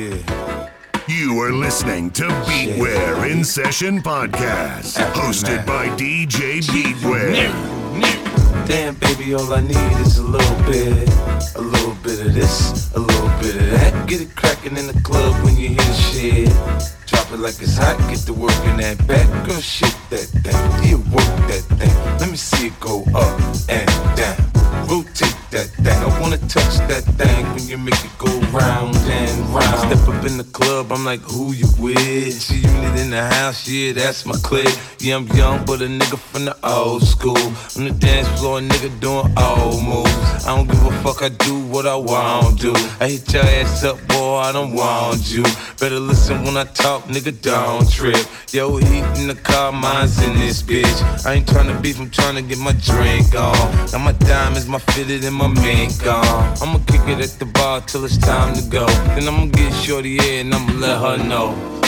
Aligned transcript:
Yeah. 0.00 0.70
You 1.08 1.38
are 1.40 1.52
listening 1.52 2.10
to 2.12 2.22
Beatware 2.22 3.30
in 3.30 3.44
Session 3.44 4.00
Podcast, 4.00 4.96
hosted 5.12 5.66
by 5.66 5.88
DJ 5.88 6.62
Beatware. 6.62 7.34
Damn, 8.66 8.94
baby, 8.94 9.34
all 9.34 9.52
I 9.52 9.60
need 9.60 9.98
is 10.00 10.16
a 10.16 10.22
little 10.22 10.56
bit, 10.64 11.06
a 11.54 11.60
little 11.60 11.94
bit 12.02 12.24
of 12.24 12.32
this, 12.32 12.94
a 12.94 12.98
little 12.98 13.28
bit 13.40 13.56
of 13.56 13.70
that. 13.72 14.08
Get 14.08 14.22
it 14.22 14.34
cracking 14.34 14.78
in 14.78 14.86
the 14.86 14.98
club 15.02 15.44
when 15.44 15.58
you 15.58 15.68
hear 15.68 15.76
the 15.76 15.92
shit. 15.92 16.48
Drop 17.06 17.30
it 17.32 17.40
like 17.40 17.60
it's 17.60 17.76
hot, 17.76 17.98
get 18.08 18.20
to 18.20 18.32
work 18.32 18.56
in 18.64 18.78
that 18.78 19.06
back. 19.06 19.28
Girl, 19.46 19.60
shit 19.60 19.94
that 20.08 20.28
thing, 20.44 20.88
you 20.88 20.96
work 21.12 21.36
that 21.50 21.64
thing. 21.76 21.94
Let 22.18 22.30
me 22.30 22.38
see 22.38 22.68
it 22.68 22.80
go 22.80 23.02
up 23.14 23.38
and 23.68 24.16
down. 24.16 24.86
Rotate 24.88 25.39
that 25.50 25.66
thing. 25.66 25.98
I 25.98 26.20
wanna 26.20 26.38
touch 26.38 26.78
that 26.88 27.04
thing 27.18 27.44
when 27.54 27.66
you 27.68 27.78
make 27.78 28.04
it 28.04 28.16
go 28.18 28.30
round 28.50 28.96
and 28.96 29.54
round. 29.54 29.78
Step 29.90 30.08
up 30.08 30.24
in 30.24 30.36
the 30.38 30.44
club, 30.44 30.92
I'm 30.92 31.04
like, 31.04 31.20
who 31.20 31.52
you 31.52 31.68
with? 31.78 32.48
G-Unit 32.48 33.00
in 33.00 33.10
the 33.10 33.22
house, 33.22 33.66
yeah, 33.68 33.92
that's 33.92 34.24
my 34.26 34.34
clique. 34.42 34.76
Yeah, 34.98 35.16
I'm 35.16 35.26
young, 35.28 35.64
but 35.64 35.80
a 35.82 35.86
nigga 35.86 36.18
from 36.18 36.44
the 36.44 36.56
old 36.64 37.02
school. 37.02 37.36
On 37.76 37.84
the 37.84 37.94
dance 37.98 38.28
floor, 38.38 38.60
nigga 38.60 38.90
doing 39.00 39.26
old 39.36 39.82
moves. 39.82 40.46
I 40.46 40.54
don't 40.54 40.68
give 40.68 40.84
a 40.84 40.92
fuck, 41.02 41.22
I 41.22 41.28
do 41.30 41.60
what 41.66 41.86
I 41.86 41.96
want 41.96 42.60
to. 42.60 42.72
I 43.00 43.08
hit 43.08 43.32
your 43.32 43.42
ass 43.42 43.84
up, 43.84 43.96
boy, 44.08 44.36
I 44.36 44.52
don't 44.52 44.74
want 44.74 45.30
you. 45.30 45.42
Better 45.80 45.98
listen 45.98 46.44
when 46.44 46.56
I 46.56 46.64
talk, 46.64 47.04
nigga, 47.04 47.32
don't 47.40 47.90
trip. 47.90 48.26
Yo, 48.52 48.76
heat 48.76 49.04
in 49.18 49.26
the 49.28 49.38
car, 49.42 49.72
mine's 49.72 50.22
in 50.22 50.34
this 50.34 50.62
bitch. 50.62 51.26
I 51.26 51.34
ain't 51.34 51.46
tryna 51.46 51.80
beef, 51.82 51.98
I'm 51.98 52.10
tryna 52.10 52.46
get 52.48 52.58
my 52.58 52.72
drink 52.72 53.34
on. 53.34 53.90
Now 53.92 53.98
my 53.98 54.12
diamonds, 54.12 54.68
my 54.68 54.78
fitted, 54.78 55.24
and 55.24 55.39
my 55.40 55.48
mink 55.62 56.06
on. 56.06 56.24
I'ma 56.60 56.78
kick 56.86 57.00
it 57.08 57.20
at 57.20 57.38
the 57.38 57.46
bar 57.46 57.80
till 57.80 58.04
it's 58.04 58.18
time 58.18 58.54
to 58.54 58.62
go. 58.68 58.86
Then 59.14 59.26
I'ma 59.26 59.46
get 59.46 59.72
shorty 59.72 60.18
and 60.38 60.54
I'ma 60.54 60.72
let 60.78 61.00
her 61.00 61.16
know. 61.28 61.79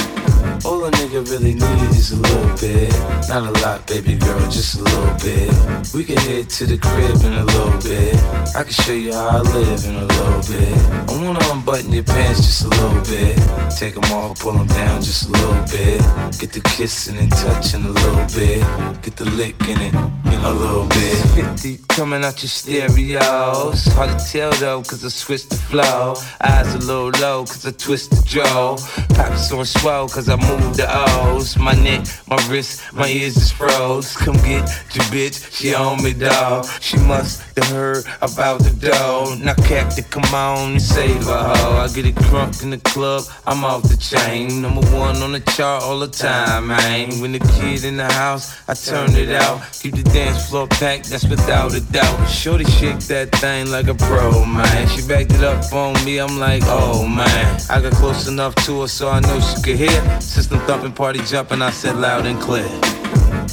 All 0.64 0.84
a 0.84 0.90
nigga 0.92 1.28
really 1.28 1.54
need 1.54 1.90
is 1.90 2.12
a 2.12 2.16
little 2.16 2.56
bit. 2.56 2.92
Not 3.28 3.42
a 3.48 3.62
lot, 3.62 3.84
baby 3.88 4.14
girl, 4.14 4.40
just 4.48 4.78
a 4.78 4.82
little 4.82 5.14
bit. 5.18 5.50
We 5.92 6.04
can 6.04 6.16
head 6.18 6.48
to 6.50 6.66
the 6.66 6.78
crib 6.78 7.16
in 7.24 7.32
a 7.32 7.44
little 7.44 7.78
bit. 7.82 8.14
I 8.54 8.62
can 8.62 8.72
show 8.72 8.92
you 8.92 9.12
how 9.12 9.38
I 9.38 9.40
live 9.40 9.84
in 9.84 9.96
a 9.96 10.04
little 10.04 10.42
bit. 10.46 10.78
I 11.10 11.24
wanna 11.24 11.40
unbutton 11.50 11.92
your 11.92 12.04
pants 12.04 12.46
just 12.46 12.64
a 12.64 12.68
little 12.68 13.02
bit. 13.02 13.36
Take 13.76 13.94
them 13.94 14.04
off, 14.12 14.38
pull 14.38 14.52
them 14.52 14.68
down 14.68 15.02
just 15.02 15.28
a 15.28 15.32
little 15.32 15.62
bit. 15.66 16.00
Get 16.38 16.52
the 16.52 16.60
kissing 16.76 17.18
and 17.18 17.32
touching 17.32 17.84
a 17.84 17.88
little 17.88 18.26
bit. 18.38 18.62
Get 19.02 19.16
the 19.16 19.24
licking 19.24 19.80
it 19.80 19.94
in 19.94 20.40
a 20.44 20.52
little 20.52 20.86
bit. 20.86 21.16
50 21.58 21.78
coming 21.88 22.22
out 22.22 22.40
your 22.40 22.50
stereos. 22.50 23.86
Hard 23.94 24.16
to 24.16 24.24
tell 24.24 24.52
though, 24.52 24.82
cause 24.82 25.04
I 25.04 25.08
switched 25.08 25.50
the 25.50 25.56
flow. 25.56 26.14
Eyes 26.40 26.72
a 26.74 26.78
little 26.78 27.10
low, 27.20 27.44
cause 27.46 27.66
I 27.66 27.72
twist 27.72 28.10
the 28.10 28.22
jaw. 28.22 28.76
Pockets 29.16 29.50
on 29.50 29.64
swell, 29.64 30.08
cause 30.08 30.28
I 30.28 30.36
move 30.36 30.51
the 30.74 30.86
O's. 30.88 31.56
My 31.56 31.74
neck, 31.74 32.06
my 32.28 32.36
wrist, 32.48 32.82
my 32.92 33.08
ears 33.08 33.36
is 33.36 33.52
froze. 33.52 34.16
Come 34.16 34.36
get 34.36 34.64
your 34.94 35.04
bitch, 35.12 35.52
she 35.52 35.74
on 35.74 36.02
me, 36.02 36.12
dog. 36.12 36.66
She 36.80 36.96
must 36.98 37.42
have 37.56 37.68
heard 37.68 38.04
about 38.20 38.60
the 38.60 38.70
dough. 38.70 39.36
Now, 39.40 39.54
Captain, 39.54 40.04
come 40.04 40.34
on 40.34 40.72
and 40.72 40.82
save 40.82 41.26
a 41.28 41.54
hoe. 41.54 41.76
I 41.76 41.88
get 41.88 42.06
it 42.06 42.14
crunk 42.14 42.62
in 42.62 42.70
the 42.70 42.78
club, 42.78 43.24
I'm 43.46 43.64
off 43.64 43.82
the 43.82 43.96
chain. 43.96 44.62
Number 44.62 44.86
one 44.96 45.16
on 45.16 45.32
the 45.32 45.40
chart 45.40 45.82
all 45.82 45.98
the 45.98 46.08
time, 46.08 46.68
man. 46.68 47.20
When 47.20 47.32
the 47.32 47.40
kid 47.40 47.84
in 47.84 47.96
the 47.96 48.10
house, 48.12 48.56
I 48.68 48.74
turn 48.74 49.14
it 49.16 49.30
out. 49.30 49.60
Keep 49.72 49.96
the 49.96 50.02
dance 50.04 50.48
floor 50.48 50.66
packed, 50.68 51.10
that's 51.10 51.24
without 51.28 51.74
a 51.74 51.80
doubt. 51.92 52.26
Shorty 52.26 52.64
shake 52.64 53.00
that 53.08 53.32
thing 53.36 53.70
like 53.70 53.88
a 53.88 53.94
pro, 53.94 54.44
man. 54.44 54.88
She 54.88 55.06
backed 55.06 55.32
it 55.32 55.42
up 55.42 55.72
on 55.72 55.92
me, 56.04 56.18
I'm 56.18 56.38
like, 56.38 56.62
oh 56.66 57.06
man. 57.06 57.60
I 57.70 57.80
got 57.80 57.92
close 57.92 58.28
enough 58.28 58.54
to 58.66 58.82
her 58.82 58.88
so 58.88 59.08
I 59.08 59.20
know 59.20 59.40
she 59.40 59.62
could 59.62 59.76
hear. 59.76 60.20
System 60.42 60.58
thumping, 60.66 60.92
party 60.92 61.20
jumping, 61.20 61.62
I 61.62 61.70
said 61.70 61.94
loud 61.94 62.26
and 62.26 62.40
clear. 62.40 62.66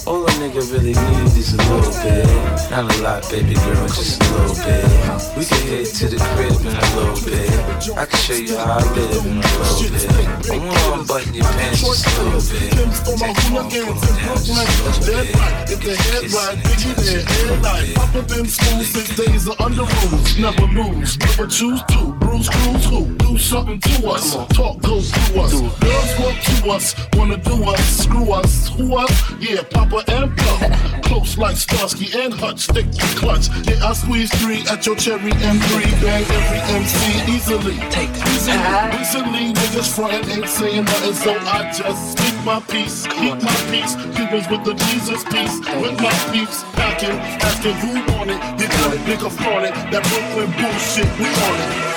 All 0.09 0.25
a 0.25 0.31
nigga 0.41 0.65
really 0.73 0.97
need 0.97 1.37
is 1.37 1.53
a 1.53 1.57
little 1.69 1.93
bit. 2.01 2.25
Not 2.71 2.89
a 2.89 3.01
lot, 3.03 3.29
baby 3.29 3.53
girl, 3.53 3.85
just 3.85 4.17
a 4.17 4.25
little 4.33 4.57
bit. 4.57 5.37
We 5.37 5.45
can 5.45 5.61
head 5.69 5.85
to 5.85 6.05
the 6.09 6.17
crib 6.17 6.65
in 6.65 6.73
a 6.73 6.87
little 6.97 7.21
bit. 7.21 7.53
I 7.93 8.05
can 8.09 8.17
show 8.17 8.33
you 8.33 8.57
how 8.57 8.79
I 8.79 8.93
live 8.97 9.21
in 9.21 9.37
a 9.37 9.45
little 9.45 9.85
bit. 9.85 10.49
I 10.49 10.57
wanna 10.57 10.97
unbutton 10.97 11.33
your 11.35 11.45
pants 11.45 11.85
just 11.85 12.07
a 12.09 12.23
little 12.25 12.41
bit. 12.41 12.73
Take 12.73 13.05
them 13.05 13.21
off, 13.21 13.37
pull 13.45 13.61
them 13.61 13.69
down 13.69 14.41
just 14.41 14.49
a 14.49 14.73
little 14.81 15.05
bit. 15.05 15.29
If 15.69 15.79
the 15.85 15.93
head 15.93 16.25
right, 16.33 16.57
Biggie 16.57 16.95
there, 17.05 17.21
air 17.29 17.61
light. 17.61 17.93
Papa 17.93 18.21
been 18.33 18.47
school 18.49 18.81
since 18.81 19.13
days 19.13 19.45
of 19.45 19.57
Underoos. 19.61 20.41
Never 20.41 20.65
lose, 20.73 21.19
never 21.19 21.45
choose 21.45 21.83
to. 21.93 22.17
Bruise, 22.17 22.49
cruise, 22.49 22.85
who? 22.89 23.05
Do 23.21 23.37
something 23.37 23.79
to 23.79 24.09
us. 24.09 24.33
Talk 24.57 24.81
goes 24.81 25.11
through 25.11 25.41
us. 25.41 25.53
Girls 25.53 26.11
want 26.17 26.37
to 26.49 26.69
us, 26.71 26.95
wanna 27.13 27.37
do 27.37 27.63
us, 27.63 27.85
screw 28.01 28.33
us, 28.33 28.69
who 28.69 28.97
us? 28.97 29.13
Yeah, 29.39 29.61
Papa 29.69 29.98
and 30.07 30.35
Pop. 30.37 31.03
Close 31.03 31.37
like 31.37 31.55
Starsky 31.57 32.07
and 32.19 32.33
Hutch, 32.33 32.59
stick 32.69 32.89
to 32.91 33.07
clutch. 33.17 33.49
Yeah, 33.67 33.83
I 33.85 33.93
squeeze 33.93 34.29
three 34.41 34.61
at 34.69 34.85
your 34.85 34.95
cherry 34.95 35.31
M3. 35.31 36.01
Bang 36.01 36.23
every 36.23 36.61
MC 36.77 37.33
easily. 37.33 37.75
Take 37.89 38.13
easily. 38.29 38.57
Recently, 38.97 39.53
niggas 39.53 39.95
frontin' 39.95 40.29
ain't 40.29 40.47
saying 40.47 40.85
nothing, 40.85 41.13
so 41.13 41.33
I 41.33 41.71
just 41.73 42.11
speak 42.13 42.35
my 42.45 42.59
peace. 42.69 43.07
Keep 43.07 43.41
my 43.41 43.57
peace. 43.71 43.95
Cubans 44.15 44.47
with 44.49 44.63
the 44.63 44.75
Jesus 44.85 45.23
peace. 45.25 45.57
With 45.81 45.99
my 45.99 46.13
peeps 46.31 46.63
packing, 46.73 47.17
asking 47.41 47.73
who 47.81 47.93
want 48.13 48.29
it. 48.29 48.39
You 48.61 48.67
got 48.67 48.93
it, 48.93 49.01
nigga 49.09 49.31
flaunt 49.31 49.65
it. 49.65 49.73
That 49.91 50.03
Brooklyn 50.09 50.51
bullshit, 50.61 51.09
we 51.17 51.25
on 51.25 51.55
it. 51.59 51.89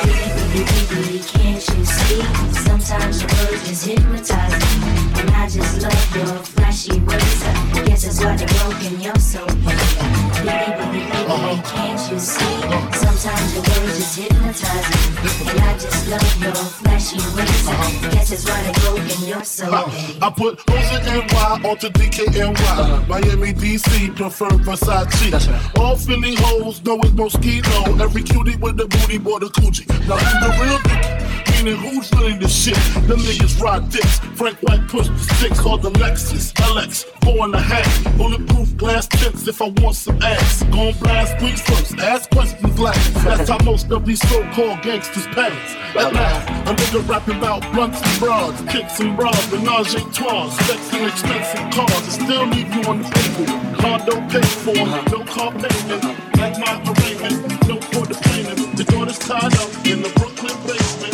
Can't 1.28 1.78
you 1.78 1.84
see? 1.84 2.01
Sometimes 2.12 3.22
your 3.22 3.30
words 3.30 3.68
just 3.68 3.86
hypnotize 3.86 4.52
me. 4.52 4.92
And 5.20 5.30
I 5.30 5.48
just 5.48 5.82
love 5.82 6.16
your 6.16 6.26
flashy 6.44 7.00
ways. 7.00 7.44
I 7.44 7.84
guess 7.86 8.04
that's 8.04 8.20
why 8.22 8.36
they're 8.36 8.48
broken, 8.48 9.00
you're 9.00 9.14
so 9.16 9.46
Baby, 9.46 10.72
baby, 10.76 11.00
baby, 11.08 11.30
uh-huh. 11.30 11.62
can't 11.64 12.12
you 12.12 12.18
see? 12.18 12.60
Sometimes 12.98 13.54
your 13.54 13.62
words 13.62 13.96
just 13.96 14.18
hypnotize 14.18 14.88
me. 14.92 15.50
And 15.50 15.60
I 15.60 15.72
just 15.78 16.08
love 16.10 16.42
your 16.42 16.54
flashy 16.54 17.16
ways. 17.36 17.68
I 17.68 17.72
uh-huh. 17.72 18.10
guess 18.10 18.30
that's 18.30 18.44
why 18.44 18.62
they're 18.62 18.74
broken, 18.84 19.28
you're 19.28 19.44
so 19.44 19.72
uh-huh. 19.72 20.26
I 20.26 20.30
put 20.30 20.60
Ocean 20.68 21.02
NY 21.06 21.68
onto 21.70 21.88
DKNY. 21.88 23.08
Miami, 23.08 23.52
DC, 23.54 24.14
prefer 24.16 24.48
Versace. 24.48 25.78
All 25.78 25.96
Philly 25.96 26.34
hoes 26.36 26.84
know 26.84 26.98
it's 26.98 27.10
Moschino. 27.10 28.00
Every 28.00 28.22
cutie 28.22 28.56
with 28.56 28.76
the 28.76 28.86
booty, 28.86 29.16
boy, 29.18 29.38
the 29.38 29.46
coochie. 29.46 29.88
Now, 30.06 30.16
who's 30.16 30.40
the 30.42 30.64
real 30.64 31.22
Meaning, 31.62 31.78
who's 31.78 32.10
running 32.14 32.40
the 32.40 32.48
shit? 32.48 32.74
Them 33.06 33.20
niggas 33.20 33.60
ride 33.60 33.88
dicks. 33.88 34.18
Frank 34.34 34.58
White 34.62 34.88
pushed 34.88 35.12
the 35.14 35.54
called 35.54 35.82
the 35.82 35.90
Lexus 35.92 36.52
LX. 36.54 37.04
Four 37.22 37.44
and 37.44 37.54
a 37.54 37.60
half. 37.60 38.16
Bulletproof 38.16 38.76
glass 38.76 39.06
tips 39.06 39.46
if 39.46 39.62
I 39.62 39.68
want 39.78 39.94
some 39.94 40.20
ass. 40.22 40.64
Gon' 40.74 40.92
blast 40.94 41.40
weeks 41.40 41.60
first. 41.62 41.96
Ask 42.00 42.30
questions 42.30 42.76
last. 42.80 43.14
That's 43.22 43.48
how 43.48 43.58
most 43.62 43.92
of 43.92 44.04
these 44.04 44.20
so-called 44.28 44.82
gangsters 44.82 45.26
pass. 45.28 45.76
At 45.94 46.12
last, 46.12 46.48
a 46.68 46.74
nigga 46.74 47.08
rapping 47.08 47.38
about 47.38 47.62
blunts 47.72 48.02
and 48.02 48.18
broads, 48.18 48.60
kicks 48.62 48.98
and 48.98 49.16
bras, 49.16 49.52
menage 49.52 49.94
a 49.94 50.00
trois, 50.10 50.50
sex 50.66 50.92
and 50.92 51.06
expensive 51.06 51.70
cars. 51.70 51.92
I 51.92 52.24
still 52.24 52.46
need 52.46 52.74
you 52.74 52.82
on 52.90 53.02
the 53.02 53.08
table. 53.08 53.46
Condo 53.78 54.14
pay 54.26 54.42
for, 54.42 54.74
no 55.14 55.24
car 55.30 55.52
payment. 55.52 56.02
Like 56.36 56.58
my 56.58 56.74
arraignment, 56.90 57.68
no 57.68 57.78
court 57.78 58.10
of 58.10 58.20
payment. 58.22 58.76
The 58.76 58.82
daughter's 58.82 59.18
tied 59.20 59.54
up 59.54 59.70
in 59.86 60.02
the 60.02 60.12
Brooklyn 60.16 60.66
basement. 60.66 61.11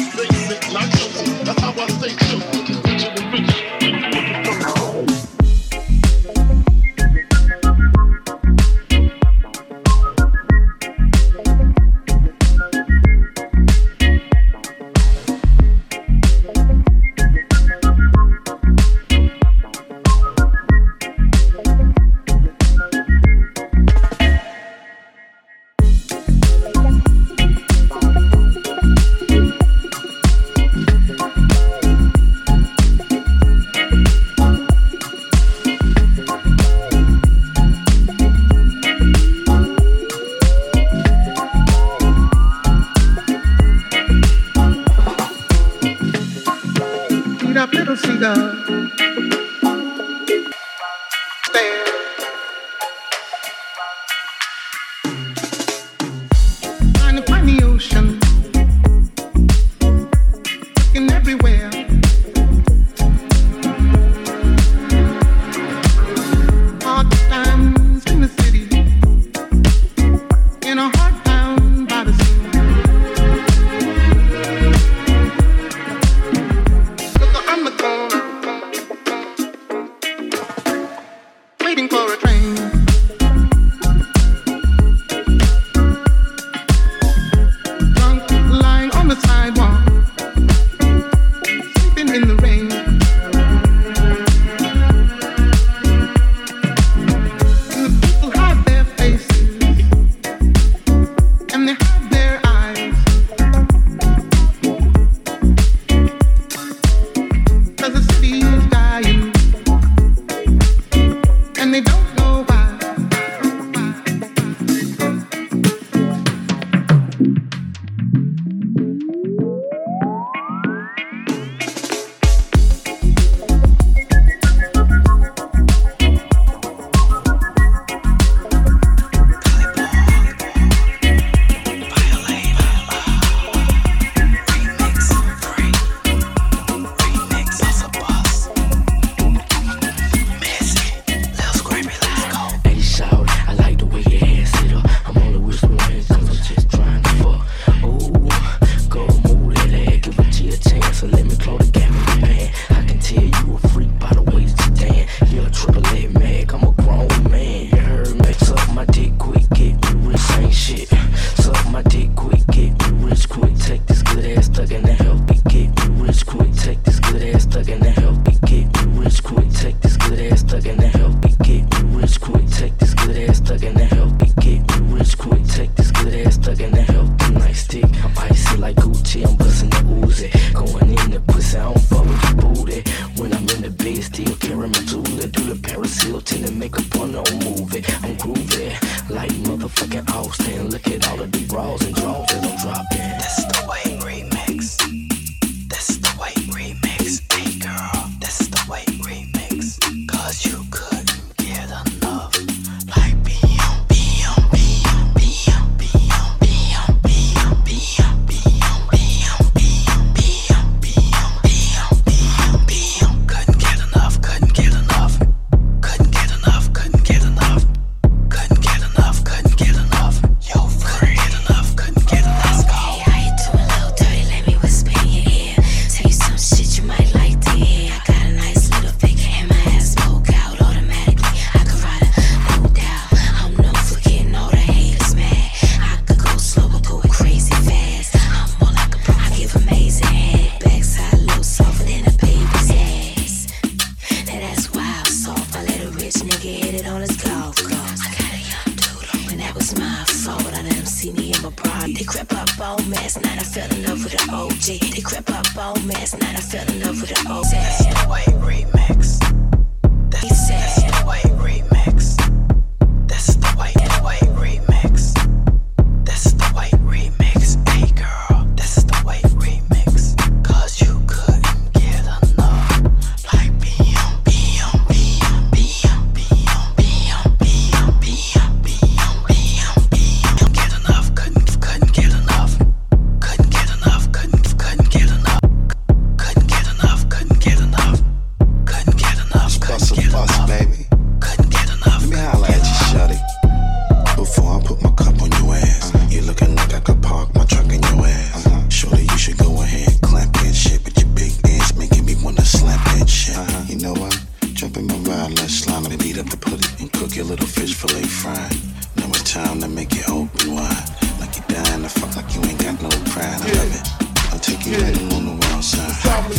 How 1.72 1.82
I 1.82 1.88
stay 1.88 2.14
true. 2.64 2.77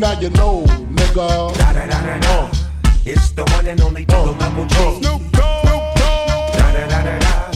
now 0.00 0.18
you 0.18 0.30
know, 0.30 0.64
nigga. 0.96 1.54
Da 1.58 1.72
da 1.74 1.86
da 1.86 2.00
da 2.00 2.18
da. 2.18 2.50
It's 3.04 3.32
the 3.32 3.44
one 3.44 3.66
and 3.66 3.80
only 3.82 4.06
Double 4.06 4.30
uh, 4.30 4.38
Level 4.38 4.64
G. 4.64 4.74
Snoop 4.74 5.32
Dogg. 5.32 5.64
Da 6.56 6.72
da 6.72 6.88
da 6.88 7.02
da 7.04 7.18
da. 7.18 7.52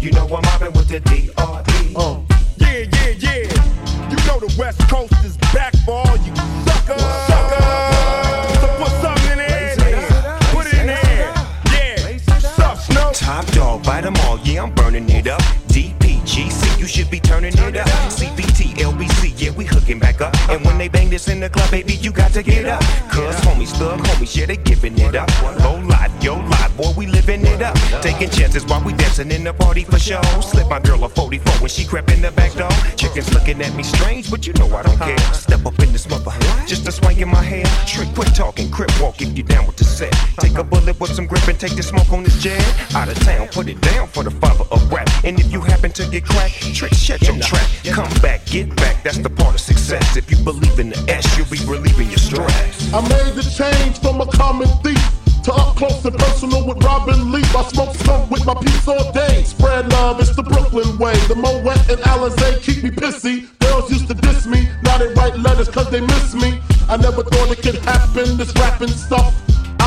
You 0.00 0.12
know 0.12 0.24
I'm 0.26 0.42
mobbing 0.42 0.72
with 0.74 0.88
the 0.88 1.00
D.R.E. 1.00 1.94
Uh. 1.96 2.20
Yeah, 2.58 2.86
yeah, 2.94 3.10
yeah. 3.18 4.10
You 4.10 4.16
know 4.26 4.38
the 4.38 4.54
West 4.56 4.80
Coast 4.88 5.12
is 5.24 5.36
back 5.52 5.74
for 5.84 5.98
all 6.06 6.16
you 6.18 6.34
suckers. 6.64 7.02
Suckers. 7.26 8.60
So 8.60 8.68
put 8.78 8.92
something 9.02 9.32
in 9.32 9.78
the. 9.82 10.38
Put 10.54 10.66
it 10.68 10.74
in 10.74 10.86
the 10.86 10.98
air. 11.10 11.34
Yeah. 11.74 12.18
Suck, 12.38 12.78
Snoop. 12.78 13.12
Top 13.14 13.44
dog, 13.46 13.82
bite 13.82 14.02
them 14.02 14.14
all. 14.26 14.38
Yeah, 14.44 14.62
I'm 14.62 14.72
burning 14.72 15.08
it 15.10 15.26
up. 15.26 15.42
DPGC, 15.66 16.78
you 16.78 16.86
should 16.86 17.10
be 17.10 17.18
turning 17.18 17.58
it 17.58 17.76
up. 17.76 17.88
CPT, 17.88 18.76
LBC, 18.76 19.17
yeah, 19.48 19.56
we 19.56 19.64
hooking 19.64 19.98
back 19.98 20.20
up. 20.20 20.34
And 20.48 20.64
when 20.64 20.78
they 20.78 20.88
bang 20.88 21.10
this 21.10 21.28
in 21.28 21.40
the 21.40 21.48
club, 21.48 21.70
baby, 21.70 21.94
you 21.94 22.12
got 22.12 22.32
to 22.32 22.42
get 22.42 22.66
up. 22.66 22.82
Cause 23.10 23.36
homies, 23.40 23.72
thug 23.78 24.00
homies, 24.00 24.36
yeah, 24.36 24.46
they 24.46 24.56
giving 24.56 24.98
it 24.98 25.14
up. 25.14 25.28
Low 25.60 25.80
life, 25.80 26.12
yo 26.22 26.36
life, 26.36 26.76
boy, 26.76 26.92
we 26.96 27.06
living 27.06 27.44
it 27.46 27.62
up. 27.62 27.76
Taking 28.02 28.30
chances 28.30 28.64
while 28.66 28.82
we 28.84 28.92
dancing 28.92 29.30
in 29.30 29.44
the 29.44 29.52
party 29.52 29.84
for 29.84 29.98
show. 29.98 30.22
Slip 30.40 30.68
my 30.68 30.80
girl 30.80 31.04
a 31.04 31.08
44 31.08 31.52
when 31.60 31.68
she 31.68 31.84
crept 31.84 32.10
in 32.10 32.22
the 32.22 32.30
back 32.32 32.52
door. 32.54 32.70
Chickens 32.96 33.32
looking 33.32 33.60
at 33.62 33.74
me 33.74 33.82
strange, 33.82 34.30
but 34.30 34.46
you 34.46 34.52
know 34.54 34.68
I 34.76 34.82
don't 34.82 34.98
care. 34.98 35.18
Step 35.32 35.64
up 35.64 35.78
in 35.80 35.92
this 35.92 36.08
mother, 36.08 36.32
just 36.66 36.86
a 36.88 36.92
swing 36.92 37.18
in 37.18 37.28
my 37.28 37.42
hair. 37.42 37.64
Trick, 37.86 38.08
quit 38.14 38.34
talking, 38.34 38.70
crip 38.70 38.90
walk 39.00 39.20
if 39.20 39.36
you 39.36 39.42
down 39.42 39.66
with 39.66 39.76
the 39.76 39.84
set. 39.84 40.12
Take 40.40 40.58
a 40.58 40.64
bullet 40.64 40.98
with 41.00 41.12
some 41.12 41.26
grip 41.26 41.46
and 41.48 41.58
take 41.58 41.76
the 41.76 41.82
smoke 41.82 42.12
on 42.12 42.22
this 42.22 42.40
jet. 42.42 42.62
Out 42.94 43.08
of 43.08 43.18
town, 43.20 43.48
put 43.48 43.68
it 43.68 43.80
down 43.80 44.08
for 44.08 44.24
the 44.24 44.30
father 44.30 44.64
of 44.70 44.92
rap. 44.92 45.08
And 45.24 45.38
if 45.40 45.50
you 45.52 45.60
happen 45.60 45.92
to 45.92 46.06
get 46.10 46.24
cracked, 46.24 46.74
trick, 46.74 46.94
shut 46.94 47.22
your 47.22 47.38
trap. 47.38 47.66
Come 47.84 48.12
back, 48.20 48.44
get 48.46 48.74
back, 48.76 49.02
that's 49.02 49.18
the 49.18 49.30
part 49.38 49.54
of 49.54 49.60
success. 49.60 50.16
If 50.16 50.30
you 50.30 50.36
believe 50.44 50.78
in 50.78 50.90
the 50.90 51.00
S, 51.08 51.24
you'll 51.36 51.46
be 51.46 51.58
relieving 51.64 52.08
your 52.08 52.18
stress. 52.18 52.92
I 52.92 53.00
made 53.02 53.34
the 53.34 53.42
change 53.42 53.98
from 54.00 54.20
a 54.20 54.26
common 54.26 54.68
thief 54.82 55.02
to 55.44 55.52
up 55.52 55.76
close 55.76 56.04
and 56.04 56.16
personal 56.18 56.66
with 56.66 56.82
Robin 56.84 57.32
Lee. 57.32 57.42
I 57.56 57.62
smoke 57.72 57.94
skunk 57.94 58.30
with 58.30 58.44
my 58.44 58.54
peeps 58.54 58.86
all 58.86 59.12
day. 59.12 59.42
Spread 59.44 59.90
love, 59.92 60.20
it's 60.20 60.34
the 60.36 60.42
Brooklyn 60.42 60.98
way. 60.98 61.16
The 61.28 61.34
Moet 61.34 61.64
and 61.88 62.00
Alizé 62.12 62.60
keep 62.62 62.82
me 62.84 62.90
pissy. 62.90 63.48
Girls 63.60 63.90
used 63.90 64.08
to 64.08 64.14
diss 64.14 64.46
me, 64.46 64.68
now 64.82 64.98
they 64.98 65.08
write 65.14 65.38
letters 65.38 65.68
cause 65.68 65.90
they 65.90 66.00
miss 66.00 66.34
me. 66.34 66.60
I 66.88 66.96
never 66.96 67.22
thought 67.22 67.50
it 67.50 67.62
could 67.62 67.76
happen, 67.76 68.36
this 68.36 68.52
rapping 68.56 68.88
stuff. 68.88 69.34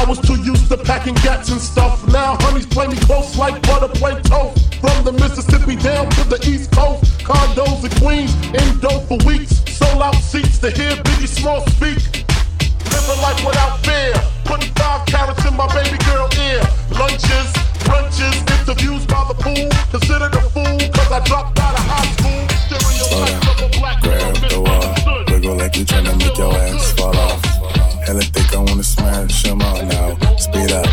I 0.01 0.05
was 0.05 0.20
too 0.20 0.41
used 0.41 0.67
to 0.70 0.77
packing 0.77 1.13
gats 1.22 1.51
and 1.51 1.62
stuff. 1.62 2.08
Now 2.08 2.36
honeys 2.41 2.65
play 2.65 2.88
me 2.88 2.96
close 3.05 3.38
like 3.38 3.62
butter 3.62 3.88
play 3.88 4.20
toast. 4.22 4.74
From 4.81 5.05
the 5.05 5.12
Mississippi 5.12 5.75
down 5.75 6.10
to 6.17 6.24
the 6.25 6.41
East 6.41 6.72
Coast, 6.72 7.05
condos 7.22 7.86
in 7.86 7.93
Queens, 8.01 8.34
in 8.50 8.79
dope 8.79 9.05
for 9.05 9.22
weeks. 9.29 9.62
Sold 9.70 10.01
out 10.01 10.15
seats 10.15 10.58
to 10.58 10.72
hear 10.72 10.98
Biggie 11.05 11.27
Small 11.27 11.62
speak. 11.77 12.01
Living 12.89 13.22
life 13.22 13.46
without 13.46 13.77
fear, 13.86 14.17
putting 14.43 14.74
five 14.74 15.05
carats 15.05 15.46
in 15.46 15.55
my 15.55 15.70
baby 15.70 16.01
girl 16.10 16.25
ear. 16.50 16.65
Lunches, 16.98 17.53
brunches, 17.86 18.41
interviews 18.58 19.05
by 19.05 19.22
the 19.29 19.38
pool. 19.38 19.70
Considered 19.93 20.34
a 20.34 20.41
fool, 20.50 20.81
cause 20.98 21.12
I 21.13 21.22
dropped 21.29 21.60
out 21.60 21.77
of 21.77 21.86
high 21.86 22.10
school. 22.17 22.41
Stereotypes 22.65 23.48
of 23.53 23.70
a 23.70 23.79
black 23.79 24.01
Grab 24.01 24.34
the 24.50 24.62
wall, 24.65 25.24
wiggle 25.29 25.58
like 25.58 25.77
you 25.77 25.86
trying 25.86 26.05
to 26.05 26.15
make 26.17 26.36
your 26.36 26.58
ass 26.58 26.91
fall 26.93 27.15
off. 27.15 27.50
Hella 28.05 28.22
think 28.22 28.53
I 28.53 28.60
wanna 28.60 28.84
smash 28.84 29.43
them 29.43 29.62
all 29.62 29.86
now. 29.86 30.17
Speed 30.38 30.72
up, 30.72 30.86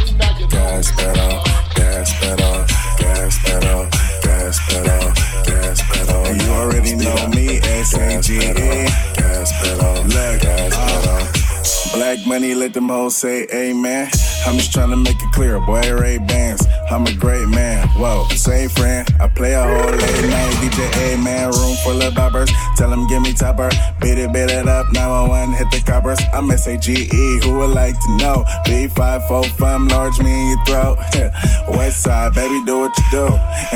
gas 0.50 0.92
pedal, 0.92 1.42
gas 1.74 2.12
pedal, 2.20 2.64
gas 2.98 3.38
pedal, 3.44 3.88
gas 4.22 4.58
pedal, 4.68 5.12
gas 5.44 5.80
pedal. 5.88 6.26
And 6.26 6.42
you 6.42 6.48
already 6.50 6.94
know 6.96 7.28
me, 7.28 7.58
S-A-G-E. 7.58 8.86
Gas 9.16 9.52
pedal, 9.60 10.04
leg, 10.14 10.40
gas 10.42 10.74
pedal. 10.76 11.98
Black 11.98 12.26
money, 12.26 12.54
let 12.54 12.74
them 12.74 12.88
hoes 12.88 13.16
say 13.16 13.46
amen. 13.52 14.10
I'm 14.48 14.56
just 14.56 14.72
trying 14.72 14.88
to 14.88 14.96
make 14.96 15.22
it 15.22 15.30
clear, 15.30 15.60
boy, 15.60 15.82
Ray 15.92 16.16
Bans. 16.16 16.66
I'm 16.90 17.06
a 17.06 17.12
great 17.12 17.46
man, 17.48 17.86
whoa, 17.88 18.26
say 18.30 18.66
friend. 18.66 19.06
I 19.20 19.28
play 19.28 19.52
a 19.52 19.62
whole 19.62 19.90
late 19.90 20.30
night 20.30 20.54
DJ, 20.64 21.14
a 21.14 21.18
man, 21.18 21.50
room 21.50 21.76
full 21.84 22.00
of 22.00 22.14
boppers. 22.14 22.48
Tell 22.74 22.88
them 22.88 23.06
give 23.08 23.20
me 23.20 23.34
topper, 23.34 23.68
beat 24.00 24.16
it, 24.16 24.32
beat 24.32 24.50
it 24.50 24.66
up. 24.66 24.90
911, 24.90 25.54
hit 25.54 25.70
the 25.70 25.82
coppers. 25.84 26.18
I'm 26.32 26.48
SAGE, 26.48 27.12
who 27.44 27.58
would 27.58 27.74
like 27.74 28.00
to 28.00 28.16
know? 28.16 28.44
B545, 28.64 29.90
large 29.90 30.18
me 30.20 30.32
in 30.32 30.48
your 30.48 30.64
throat. 30.64 30.96
West 31.68 32.02
side, 32.02 32.32
baby, 32.32 32.64
do 32.64 32.80
what 32.80 32.96
you 32.96 33.04
do. 33.10 33.26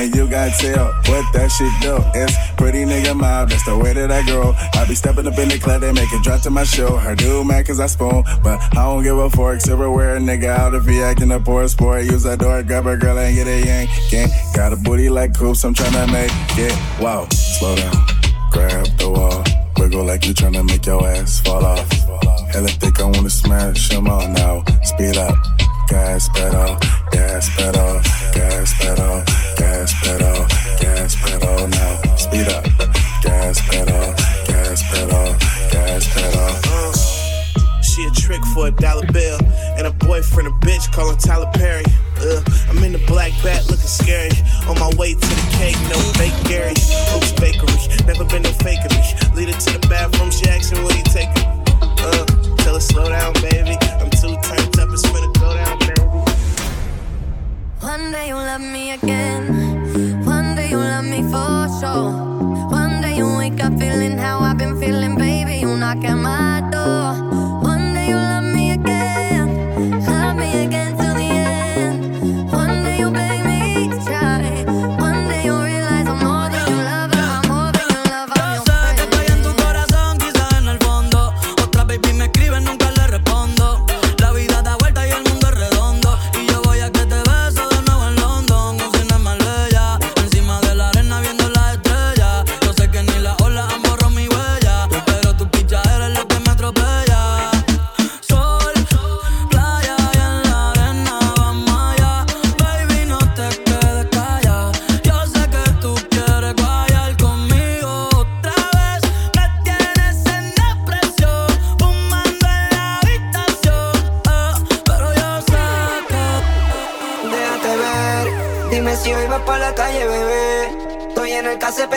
And 0.01 0.15
you 0.15 0.27
got 0.27 0.59
tell 0.59 0.87
what 1.05 1.31
that 1.35 1.51
shit 1.53 1.73
do. 1.83 1.99
It's 2.19 2.35
pretty 2.57 2.87
nigga 2.87 3.15
mob, 3.15 3.51
that's 3.51 3.67
the 3.67 3.77
way 3.77 3.93
that 3.93 4.11
I 4.11 4.25
grow. 4.25 4.55
I 4.73 4.87
be 4.89 4.95
stepping 4.95 5.27
up 5.27 5.39
in 5.39 5.51
the 5.51 5.59
club, 5.59 5.83
they 5.83 5.93
make 5.93 6.11
it 6.11 6.23
drop 6.23 6.41
to 6.43 6.51
my 6.51 6.65
show. 6.65 6.97
Her 6.97 7.15
do 7.15 7.45
man, 7.45 7.63
cause 7.63 7.79
I 7.79 7.89
spoon, 7.89 8.25
but 8.43 8.59
I 8.73 8.85
don't 8.85 9.03
give 9.03 9.19
a 9.19 9.29
fork. 9.29 9.61
Silverware, 9.61 10.19
nigga 10.19 10.62
out 10.63 10.75
if 10.75 10.87
he 10.87 11.03
acting 11.03 11.33
a 11.33 11.41
poor 11.41 11.67
sport. 11.67 12.05
Use 12.05 12.23
that 12.23 12.39
door, 12.39 12.63
grab 12.63 12.87
a 12.87 12.97
girl 12.97 13.19
and 13.19 13.35
get 13.35 13.49
a 13.49 13.59
yank. 13.67 13.91
Got 14.55 14.73
a 14.73 14.77
booty 14.77 15.09
like 15.09 15.37
coops, 15.37 15.65
I'm 15.65 15.75
tryna 15.75 16.07
make 16.13 16.31
it. 16.57 16.75
Wow, 17.03 17.27
slow 17.31 17.75
down, 17.75 17.95
grab 18.53 18.87
the 18.99 19.11
wall. 19.11 19.43
Wiggle 19.77 20.05
like 20.05 20.25
you 20.27 20.35
tryna 20.35 20.65
make 20.65 20.87
your 20.87 21.05
ass 21.05 21.41
fall 21.41 21.65
off. 21.65 21.91
Hella 22.53 22.69
think 22.69 23.01
I 23.01 23.05
wanna 23.05 23.31
smash 23.31 23.89
them 23.89 24.07
all 24.07 24.29
now. 24.29 24.63
Speed 24.85 25.17
up, 25.17 25.35
gas 25.89 26.29
pedal, 26.29 26.77
gas 27.11 27.45
pedal, 27.57 28.01
gas 28.33 28.73
pedal, 28.79 29.25
gas 29.59 29.91
pedal, 30.03 30.47
gas 30.83 31.17
pedal 31.23 31.69
now. 31.69 31.93
Speed 32.17 32.49
up, 32.57 32.65
gas 33.27 33.57
pedal, 33.69 34.07
gas 34.47 34.79
pedal, 34.91 35.27
gas 35.75 36.05
pedal. 36.15 36.53
She 37.83 38.05
a 38.05 38.11
trick 38.11 38.45
for 38.55 38.69
a 38.69 38.71
dollar 38.71 39.07
bill. 39.13 39.39
And 39.83 39.91
a 39.91 40.07
boyfriend, 40.07 40.47
a 40.47 40.53
bitch, 40.65 40.93
calling 40.93 41.17
Tyler 41.17 41.51
Perry. 41.55 41.83
I'm 42.71 42.79
in 42.85 42.93
the 42.93 43.03
black 43.09 43.33
bat 43.43 43.67
looking 43.69 43.91
scary. 43.91 44.31
On 44.71 44.79
my 44.79 44.95
way 44.95 45.15
to 45.15 45.19
the 45.19 45.49
cake, 45.59 45.75
no 45.91 45.99
fake 46.15 46.39
Gary. 46.47 46.79
Hoops 47.11 47.33
Bakery, 47.35 47.75
never 48.07 48.23
been 48.31 48.47
no 48.47 48.55
fakery. 48.63 49.03
Lead 49.35 49.51
her 49.51 49.59
to 49.59 49.71
the 49.75 49.85
bathroom, 49.91 50.31
she 50.31 50.47
asking, 50.47 50.85
will 50.85 50.95
you 50.95 51.03
take 51.11 51.27
her? 51.35 51.43
Uh, 51.99 52.25
tell 52.63 52.75
her 52.75 52.81
slow 52.81 53.09
down, 53.09 53.35
baby. 53.43 53.75
I'm 53.99 54.07
too 54.23 54.39
turned 54.47 54.79
up, 54.79 54.87
it's 54.95 55.03
finna 55.03 55.35
go 55.43 55.51
down, 55.51 55.77
baby. 55.83 55.99
One 57.83 58.13
day 58.13 58.29
you'll 58.29 58.39
love 58.39 58.61
me 58.61 58.93
again. 58.93 60.23
One 60.25 60.55
day 60.55 60.71
you'll 60.71 60.79
love 60.79 61.07
me 61.07 61.27
for 61.27 61.67
sure. 61.83 62.15
One 62.71 63.03
day 63.03 63.17
you'll 63.17 63.37
wake 63.37 63.59
up 63.59 63.77
feeling 63.81 64.17
how 64.17 64.39
I've 64.47 64.59
been 64.59 64.79
feeling, 64.79 65.19
baby. 65.19 65.57
You'll 65.57 65.77
knock 65.77 66.05
at 66.05 66.15
my 66.15 66.71
door. 66.71 67.32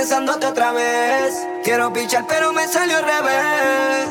Pensándote 0.05 0.45
otra 0.45 0.71
vez. 0.71 1.47
Quiero 1.63 1.91
pichar, 1.91 2.25
pero 2.29 2.53
me 2.53 2.67
salió 2.67 2.97
al 2.97 3.03
revés. 3.05 4.07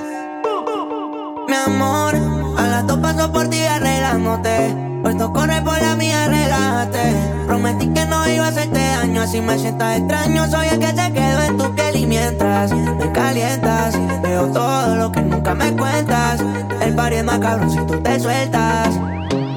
Mi 1.47 1.55
amor 1.55 2.15
A 2.59 2.67
las 2.67 2.87
dos 2.89 2.99
paso 2.99 3.31
por 3.31 3.49
ti 3.49 3.63
arreglándote. 3.63 4.75
Puesto 5.03 5.33
corre 5.33 5.63
por 5.63 5.81
la 5.81 5.95
mía, 5.95 6.27
relájate. 6.27 7.15
Prometí 7.47 7.87
que 7.91 8.07
no 8.07 8.29
iba 8.29 8.45
a 8.45 8.49
hacerte 8.49 8.81
daño, 8.81 9.23
así 9.23 9.41
me 9.41 9.57
sientas 9.57 9.99
extraño. 9.99 10.51
Soy 10.51 10.67
el 10.67 10.81
que 10.81 10.89
se 10.89 11.13
quedó 11.13 11.43
en 11.43 11.59
tu 11.59 11.75
piel 11.77 11.95
y 11.95 12.07
mientras 12.07 12.73
me 12.73 13.13
calientas, 13.13 13.95
veo 14.21 14.49
todo 14.49 14.97
lo 14.97 15.13
que 15.13 15.21
nunca 15.21 15.55
me 15.55 15.77
cuentas. 15.77 16.41
El 16.81 16.97
pari 16.97 17.17
es 17.17 17.25
más 17.25 17.39
cabrón 17.39 17.71
si 17.71 17.79
tú 17.87 18.03
te 18.03 18.19
sueltas. 18.19 18.89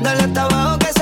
Dale 0.03 0.21
hasta 0.21 0.43
abajo 0.43 0.77
que 0.77 0.96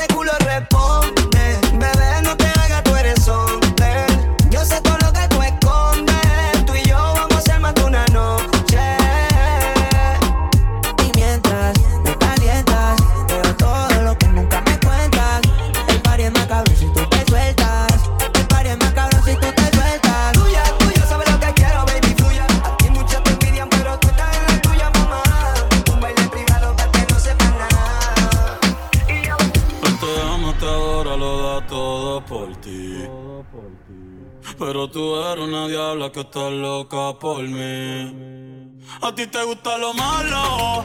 diabla 35.86 36.12
que 36.12 36.22
está 36.22 36.50
loca 36.50 37.14
por 37.20 37.44
mí. 37.44 38.72
A 39.02 39.14
ti 39.14 39.28
te 39.28 39.44
gusta 39.44 39.78
lo 39.78 39.94
malo, 39.94 40.84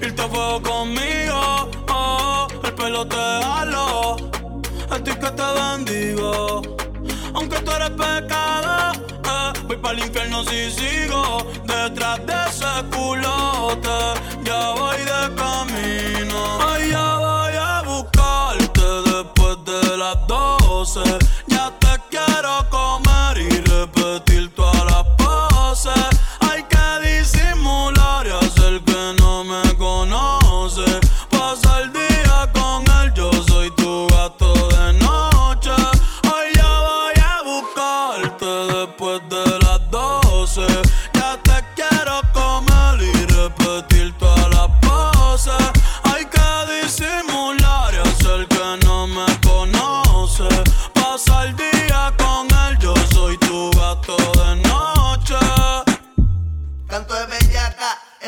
irte 0.00 0.22
a 0.22 0.28
fuego 0.28 0.62
conmigo. 0.62 1.68
Oh, 1.90 2.46
el 2.62 2.74
pelo 2.74 3.06
te 3.06 3.16
halo, 3.16 4.16
a 4.90 4.96
ti 5.04 5.12
que 5.22 5.30
te 5.38 5.48
bendigo. 5.58 6.62
Aunque 7.34 7.58
tú 7.64 7.70
eres 7.72 7.90
pecado, 7.90 8.92
eh, 9.32 9.52
voy 9.66 9.76
para 9.76 9.98
el 9.98 10.04
infierno 10.06 10.44
si 10.44 10.70
sigo 10.70 11.44
detrás 11.64 12.18
de 12.26 12.34
ese 12.48 12.72
culote. 12.94 13.98
Ya 14.44 14.60
voy 14.78 14.98
de 15.12 15.22
camino, 15.42 16.40
ya 16.92 17.06
voy 17.26 17.54
a 17.70 17.82
buscarte 17.84 18.86
después 19.10 19.56
de 19.64 19.96
las 19.96 20.16
12. 20.28 21.00
Ya 21.48 21.72
te 21.80 21.92
quiero 22.10 22.68
comer 22.70 23.38
y 23.38 23.67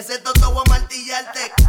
ese 0.01 0.19
toto 0.19 0.51
voy 0.53 0.63
a 0.67 0.71
martillarte. 0.71 1.60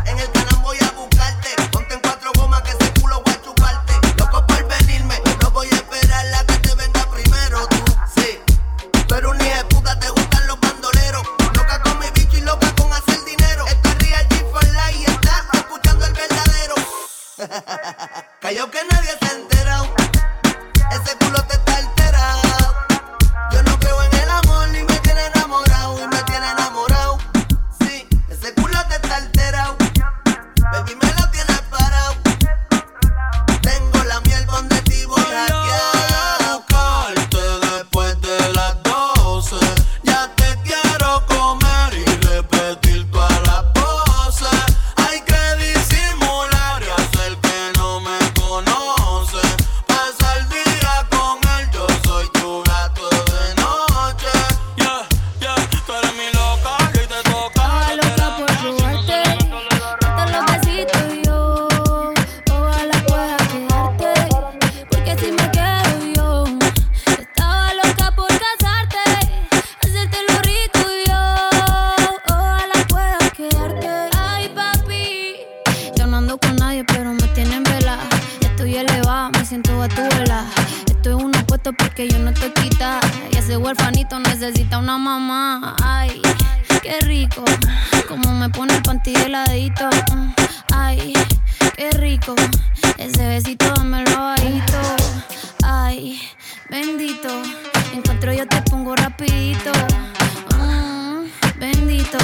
Bendito. 101.61 102.17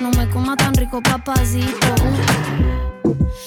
No 0.00 0.10
me 0.12 0.28
coma 0.30 0.56
tan 0.56 0.72
rico, 0.74 1.02
papacito. 1.02 1.88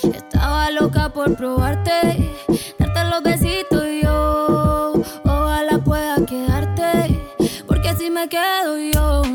Estaba 0.04 0.70
loca 0.72 1.10
por 1.10 1.36
probarte, 1.36 2.30
darte 2.78 3.04
los 3.10 3.24
besitos 3.24 3.84
y 3.86 4.04
yo. 4.04 4.94
Ojalá 5.24 5.80
pueda 5.80 6.16
quedarte, 6.26 7.18
porque 7.66 7.96
si 7.96 8.10
me 8.10 8.28
quedo 8.28 8.78
yo. 8.78 9.31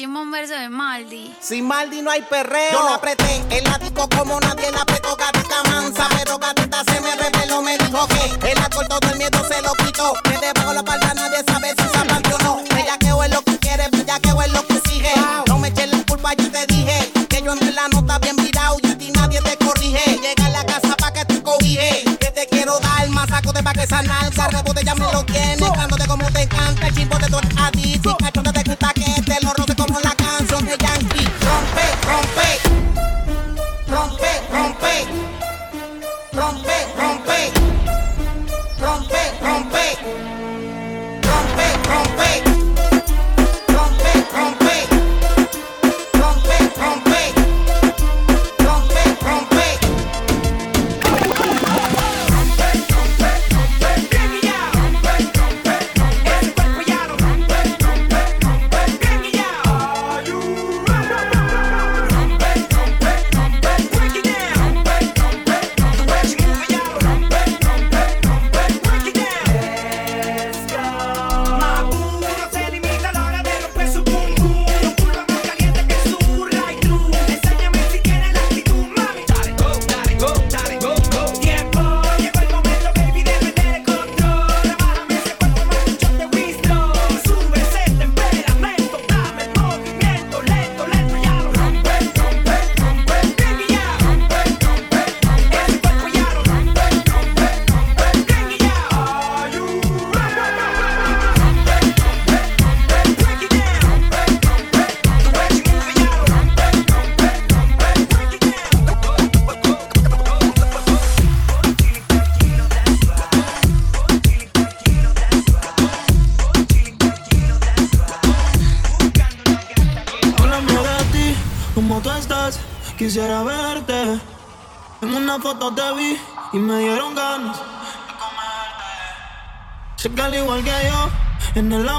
Chimón 0.00 0.30
verso 0.30 0.54
de 0.54 0.70
Maldi. 0.70 1.30
Sin 1.42 1.66
Maldi 1.66 2.00
no 2.00 2.10
hay 2.10 2.22
perreo. 2.22 2.72
Yo 2.72 2.88
la 2.88 2.94
apreté 2.94 3.44
en 3.50 3.64
la 3.64 3.76
disco 3.76 4.08
como 4.08 4.40
nadie 4.40 4.72
la 4.72 4.80
apretó, 4.80 5.14
gatita 5.14 5.62
mansa. 5.64 6.08
Pero 6.16 6.38
gatita 6.38 6.82
se 6.90 7.02
me 7.02 7.14
reveló, 7.16 7.60
me 7.60 7.76
dijo 7.76 8.08
que 8.08 8.50
el 8.50 8.58
alcohol 8.58 8.86
todo 8.88 9.10
el 9.10 9.18
miedo 9.18 9.44
se 9.46 9.60
lo 9.60 9.74
quitó. 9.74 10.14
Que 10.24 10.38
debajo 10.38 10.72
la 10.72 10.82
palda 10.82 11.12
nadie 11.12 11.44
sabe 11.46 11.74
si 11.76 11.82
se 11.82 12.34
o 12.34 12.38
no. 12.38 12.62
Bellaqueo 12.74 13.24
es 13.24 13.30
lo 13.30 13.42
que 13.42 13.58
quiere, 13.58 13.88
bellaqueo 13.92 14.40
es 14.40 14.52
lo 14.54 14.66
que 14.66 14.76
exige. 14.78 15.12
No 15.46 15.58
me 15.58 15.68
eches 15.68 15.90
la 15.90 16.02
culpa, 16.06 16.32
yo 16.32 16.50
te 16.50 16.64
dije 16.64 17.12
que 17.28 17.42
yo 17.42 17.52
ando 17.52 17.66
en 17.66 17.74
la 17.74 17.88
nota 17.88 18.18
bien 18.20 18.36
virado 18.36 18.78
y 18.82 18.86
a 18.86 18.96
ti 18.96 19.10
nadie 19.10 19.42
te 19.42 19.54
corrige. 19.62 20.18
Llega 20.22 20.46
a 20.46 20.48
la 20.48 20.64
casa 20.64 20.96
pa' 20.96 21.12
que 21.12 21.26
te 21.26 21.42
cobije. 21.42 22.04
Que 22.18 22.30
te 22.30 22.46
quiero 22.46 22.80
dar 22.80 23.06
más 23.10 23.28
saco 23.28 23.52
de 23.52 23.62
pa' 23.62 23.74
que 23.74 23.82
esa 23.82 24.00
nalga 24.00 24.48
rebote 24.48 24.82
ya 24.82 24.94
me 24.94 25.12
lo 25.12 25.22
tiene. 25.26 25.60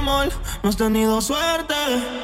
No 0.01 0.21
has 0.63 0.77
tenido 0.77 1.21
suerte. 1.21 2.20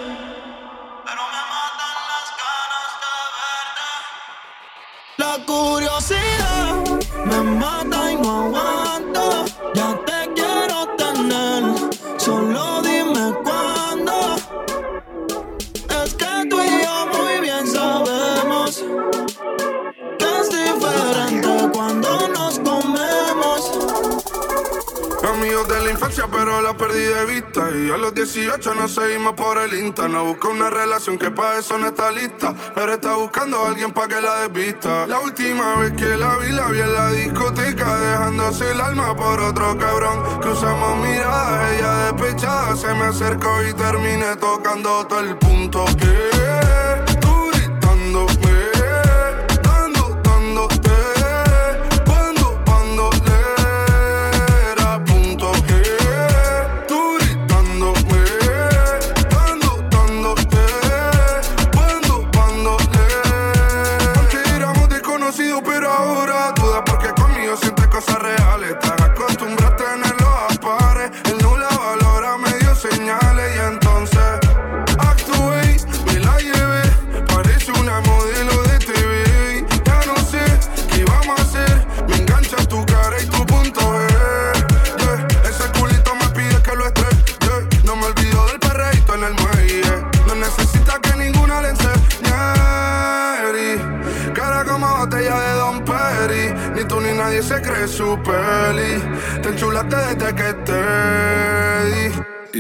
A 27.97 27.99
los 27.99 28.13
18 28.13 28.75
nos 28.75 28.93
seguimos 28.93 29.33
por 29.33 29.57
el 29.57 29.73
Insta. 29.73 30.07
No 30.07 30.23
busca 30.25 30.49
una 30.49 30.69
relación 30.69 31.17
que 31.17 31.31
para 31.31 31.60
eso 31.60 31.77
no 31.77 31.88
está 31.88 32.12
lista. 32.12 32.53
Pero 32.75 32.93
está 32.93 33.15
buscando 33.15 33.57
a 33.63 33.69
alguien 33.69 33.91
para 33.91 34.07
que 34.07 34.21
la 34.21 34.47
desvista. 34.47 35.07
La 35.07 35.19
última 35.19 35.75
vez 35.77 35.93
que 35.93 36.15
la 36.15 36.38
vi, 36.38 36.51
la 36.51 36.67
vi 36.67 36.79
en 36.79 36.93
la 36.93 37.12
discoteca. 37.12 37.97
Dejándose 37.97 38.71
el 38.71 38.81
alma 38.81 39.15
por 39.15 39.39
otro 39.39 39.77
cabrón. 39.77 40.39
Cruzamos 40.41 40.97
miradas, 40.97 41.73
ella 41.73 42.12
despechada. 42.12 42.75
Se 42.75 42.93
me 42.93 43.05
acercó 43.05 43.63
y 43.63 43.73
terminé 43.73 44.36
tocando 44.36 45.05
todo 45.07 45.19
el 45.19 45.36
punto. 45.38 45.86
Yeah, 45.97 46.87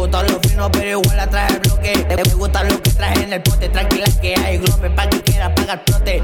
Me 0.00 0.06
gustan 0.06 0.26
los 0.28 0.38
finos, 0.48 0.70
pero 0.72 0.90
igual 0.98 1.16
la 1.18 1.26
traje 1.26 1.52
el 1.52 1.58
bloque. 1.60 2.06
Me 2.16 2.34
gustan 2.34 2.68
lo 2.68 2.82
que 2.82 2.90
traje 2.90 3.22
en 3.22 3.32
el 3.34 3.42
pote. 3.42 3.68
Tranquila 3.68 4.06
que 4.22 4.34
hay 4.34 4.56
globe 4.56 4.88
pa' 4.88 5.10
que 5.10 5.20
quiera 5.20 5.54
pagar 5.54 5.84
trote. 5.84 6.22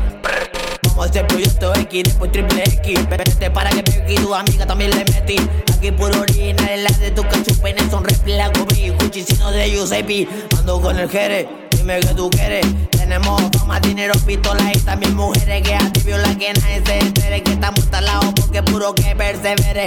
Vamos 0.82 1.06
a 1.06 1.10
hacer 1.10 1.26
proyecto 1.26 1.74
X, 1.74 2.04
después 2.04 2.32
triple 2.32 2.64
X. 2.64 3.06
Vete 3.10 3.50
para 3.50 3.68
que 3.68 3.82
pegue 3.82 4.14
y 4.14 4.16
tu 4.16 4.34
amiga 4.34 4.64
también 4.64 4.92
le 4.92 5.04
metí. 5.04 5.36
Aquí 5.74 5.90
puro 5.90 6.22
original, 6.22 6.70
en 6.70 6.84
la 6.84 6.90
de 6.90 7.10
tu 7.10 7.22
cachupenes 7.24 7.90
son 7.90 8.02
réplica 8.02 8.50
Kobe. 8.52 8.96
Gucci 8.98 9.22
sino 9.22 9.50
de 9.50 9.70
Giuseppe. 9.70 10.26
Ando 10.58 10.80
con 10.80 10.98
el 10.98 11.10
jere, 11.10 11.46
dime 11.72 12.00
que 12.00 12.14
tú 12.14 12.30
quieres. 12.30 12.64
Tenemos 12.92 13.42
fama, 13.58 13.78
dinero, 13.80 14.14
pistolas 14.26 14.74
y 14.74 14.80
también 14.80 15.14
mujeres 15.14 15.62
que 15.62 15.74
a 15.74 15.92
ti 15.92 16.00
viola 16.00 16.34
que 16.38 16.50
nadie 16.54 16.82
se 16.82 16.98
entere. 16.98 17.42
Que 17.42 17.52
estamos 17.52 17.84
talados 17.90 18.32
porque 18.36 18.62
puro 18.62 18.94
que 18.94 19.14
persevere. 19.14 19.84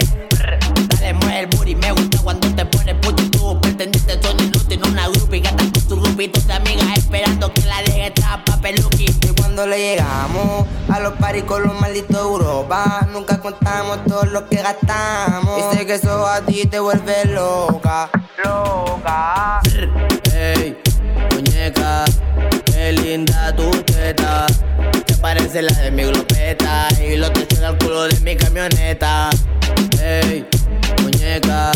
Dale, 0.90 1.14
mueve 1.16 1.40
el 1.40 1.48
booty, 1.48 1.74
me 1.74 1.92
gusta 1.92 2.20
cuando 2.20 2.54
te 2.54 2.66
pones 2.66 2.94
puto 3.02 3.29
pretendiste 3.80 4.20
son 4.22 4.38
inútil, 4.42 4.82
una 4.92 5.08
groupie 5.08 5.42
anda 5.48 5.64
con 5.64 5.82
su 5.82 6.02
grupito 6.02 6.42
de 6.42 6.54
amigas 6.54 6.98
esperando 6.98 7.54
que 7.54 7.62
la 7.62 7.82
deje 7.84 8.12
trapa 8.12 8.60
peluqui. 8.60 9.06
Y 9.06 9.28
cuando 9.40 9.66
le 9.66 9.78
llegamos 9.78 10.68
a 10.90 11.00
los 11.00 11.14
paris 11.14 11.46
con 11.46 11.64
los 11.64 11.80
malditos 11.80 12.10
de 12.10 12.22
Europa 12.22 13.08
Nunca 13.14 13.40
contamos 13.40 14.04
todo 14.06 14.26
lo 14.26 14.50
que 14.50 14.58
gastamos 14.58 15.60
Y 15.60 15.78
sé 15.78 15.86
que 15.86 15.96
eso 15.96 16.28
a 16.28 16.42
ti 16.42 16.66
te 16.66 16.80
vuelve 16.80 17.26
loca 17.26 18.10
Loca 18.44 19.62
Ey, 20.34 20.78
muñeca, 21.34 22.04
qué 22.66 22.92
linda 22.92 23.56
tu 23.56 23.70
teta. 23.84 24.46
Te 25.06 25.16
parece 25.16 25.62
la 25.62 25.74
de 25.74 25.92
mi 25.92 26.04
glopeta 26.04 26.88
y 27.02 27.18
lo 27.18 27.32
techos 27.32 27.62
al 27.62 27.78
culo 27.78 28.04
de 28.04 28.20
mi 28.22 28.38
camioneta. 28.38 29.30
Ey, 30.02 30.46
muñeca, 31.02 31.72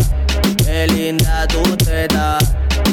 qué 0.64 0.86
linda 0.86 1.46
tu 1.48 1.62
teta. 1.76 2.38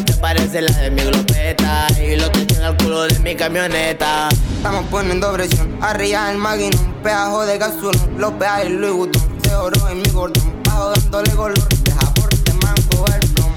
Te 0.06 0.14
parece 0.14 0.62
la 0.62 0.72
de 0.78 0.92
mi 0.92 1.02
glopeta. 1.04 1.88
Y 2.00 2.16
lo 2.16 2.30
techos 2.32 2.60
al 2.60 2.78
culo 2.78 3.04
de 3.04 3.20
mi 3.20 3.36
camioneta. 3.36 4.30
Estamos 4.58 4.86
poniendo 4.90 5.32
presión. 5.34 5.78
Arriba 5.82 6.32
el 6.32 6.38
maquinón 6.38 6.94
Peajo 7.02 7.46
de 7.46 7.58
gasolón 7.58 8.16
Los 8.18 8.34
peajes 8.34 8.70
Louis 8.70 8.94
Vuitton. 8.94 9.40
Se 9.44 9.56
oro 9.56 9.90
en 9.90 9.98
mi 9.98 10.10
gordón 10.10 10.64
Bajo 10.64 10.92
dándole 10.92 11.32
color. 11.32 11.70
Deja 11.84 12.14
por 12.14 12.30
te 12.30 12.54
mango 12.54 13.06
el 13.08 13.30
plom 13.32 13.52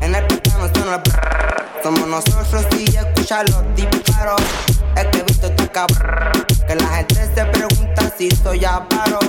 En 0.00 0.14
el 0.14 0.26
pantano 0.26 0.70
suena 0.74 0.94
el 0.96 1.02
prrr. 1.02 1.82
Somos 1.82 2.06
nosotros 2.06 2.66
y 2.78 2.96
escucha 2.96 3.42
los 3.44 3.62
disparos. 3.76 4.40
Es 4.96 5.04
que 5.06 5.18
he 5.18 5.22
visto 5.22 5.46
este 5.46 5.68
cabrón 5.68 6.32
Que 6.66 6.74
la 6.74 6.88
gente 6.88 7.30
se 7.34 7.44
pregunta 7.44 8.12
si 8.16 8.30
soy 8.30 8.60
paro 8.60 9.20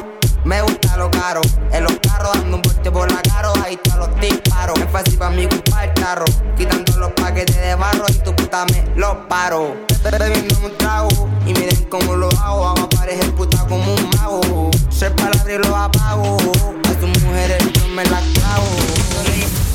me 0.45 0.62
gusta 0.62 0.97
lo 0.97 1.12
caro, 1.12 1.41
en 1.71 1.84
los 1.84 1.93
carros 1.99 2.34
dando 2.34 2.58
un 2.58 2.62
bote 2.62 2.91
por 2.91 3.12
la 3.12 3.21
caro, 3.21 3.54
ahí 3.63 3.75
están 3.75 3.99
los 3.99 4.19
disparos. 4.19 4.80
Es 4.80 4.91
fácil 4.91 5.17
para 5.17 5.32
mí 5.32 5.47
culpar 5.47 5.89
el 5.89 5.93
carro, 5.93 6.25
quitando 6.58 6.97
los 6.97 7.12
paquetes 7.12 7.56
de 7.56 7.75
barro 7.75 8.06
y 8.10 8.13
tu 8.13 8.36
puta 8.36 8.65
me 8.65 8.84
los 8.95 9.15
paro. 9.28 9.75
Estoy 9.89 10.12
bebiendo 10.17 10.60
un 10.63 10.78
trago 10.78 11.30
y 11.45 11.54
miren 11.54 11.84
cómo 11.89 12.15
lo 12.15 12.30
hago, 12.39 12.67
hago 12.67 12.80
aparecer 12.80 13.34
puta 13.36 13.65
como 13.67 13.93
un 13.93 14.10
mago. 14.17 14.71
Ser 14.89 15.15
palabra 15.15 15.54
y 15.54 15.58
lo 15.58 15.75
apago, 15.75 16.38
a 16.38 16.93
tus 16.99 17.23
mujeres 17.23 17.63
yo 17.73 17.88
me 17.89 18.04
las 18.06 18.23
clavo. 18.23 19.68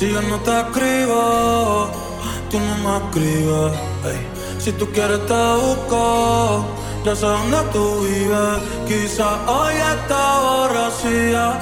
Si 0.00 0.10
yo 0.10 0.22
no 0.22 0.40
te 0.40 0.60
escribo, 0.60 1.90
tú 2.50 2.58
no 2.58 2.74
me 2.82 2.96
escribes. 3.04 3.72
Si 4.58 4.72
tú 4.72 4.90
quieres 4.92 5.26
te 5.26 5.34
busco, 5.34 6.64
ya 7.04 7.14
sé 7.14 7.26
dónde 7.26 7.58
tú 7.70 8.00
vives. 8.04 8.62
Quizá 8.88 9.28
hoy 9.46 9.74
está 9.74 10.40
borracía, 10.40 11.60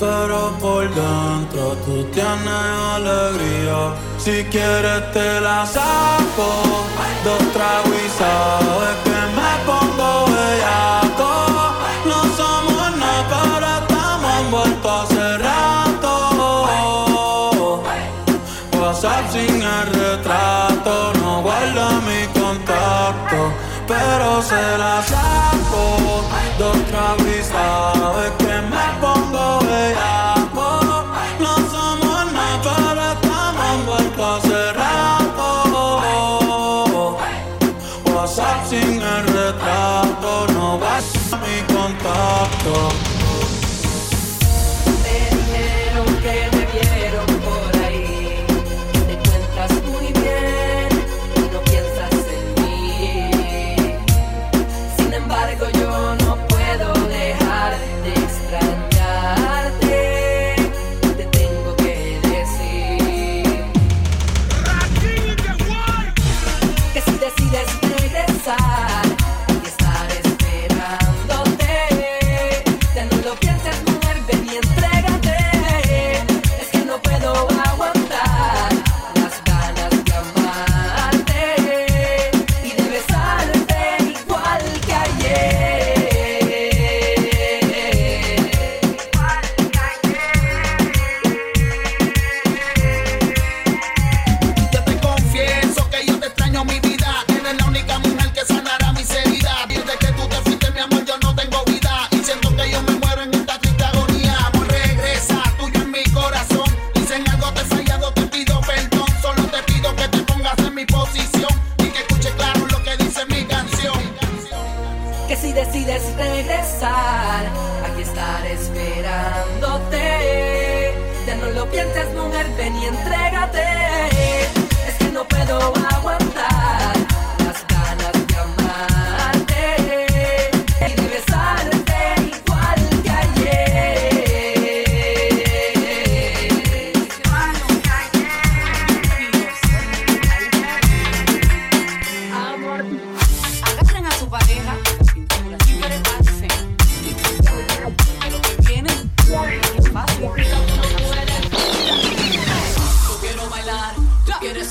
pero 0.00 0.50
por 0.62 0.84
dentro 0.94 1.76
tú 1.84 2.02
tienes 2.04 2.72
alegría. 2.96 3.96
Si 4.16 4.44
quieres 4.44 5.12
te 5.12 5.38
la 5.42 5.66
saco, 5.66 6.48
dos 7.22 7.52
tragos 7.52 8.12
sabes 8.16 8.96
que 9.04 9.31
pero 24.48 25.02
se 25.02 25.21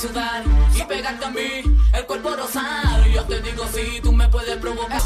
y 0.04 0.82
pegarte 0.86 1.26
a 1.26 1.30
mí 1.30 1.62
el 1.94 2.06
cuerpo 2.08 2.36
rosado. 2.36 3.06
Y 3.08 3.14
Yo 3.14 3.24
te 3.26 3.40
digo 3.42 3.64
si 3.72 3.82
sí, 3.84 4.02
tú 4.02 4.12
me 4.12 4.28
puedes 4.30 4.58
provocar. 4.58 5.00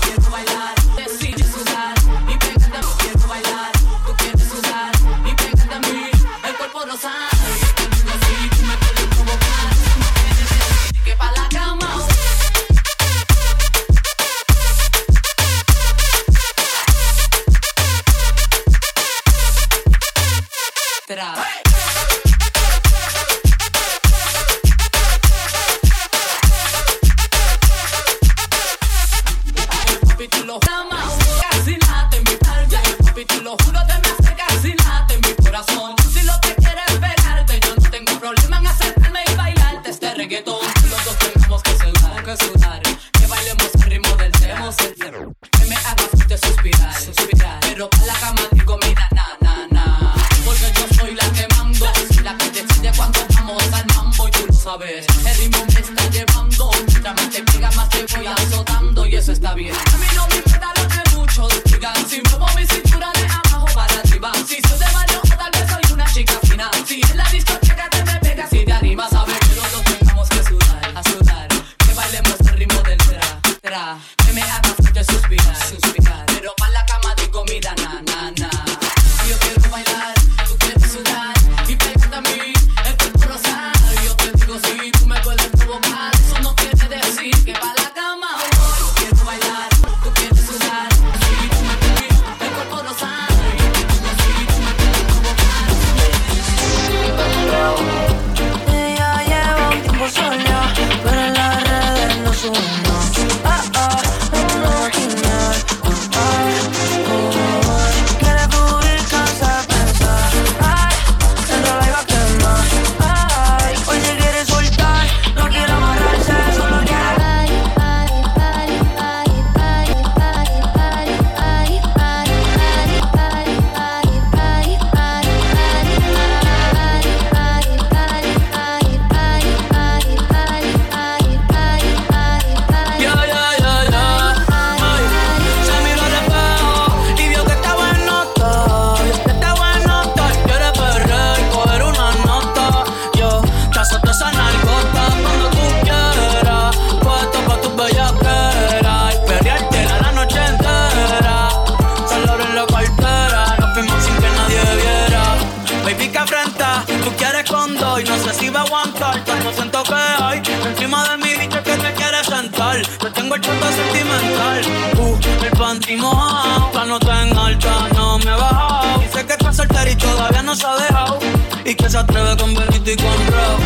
rock. 173.33 173.59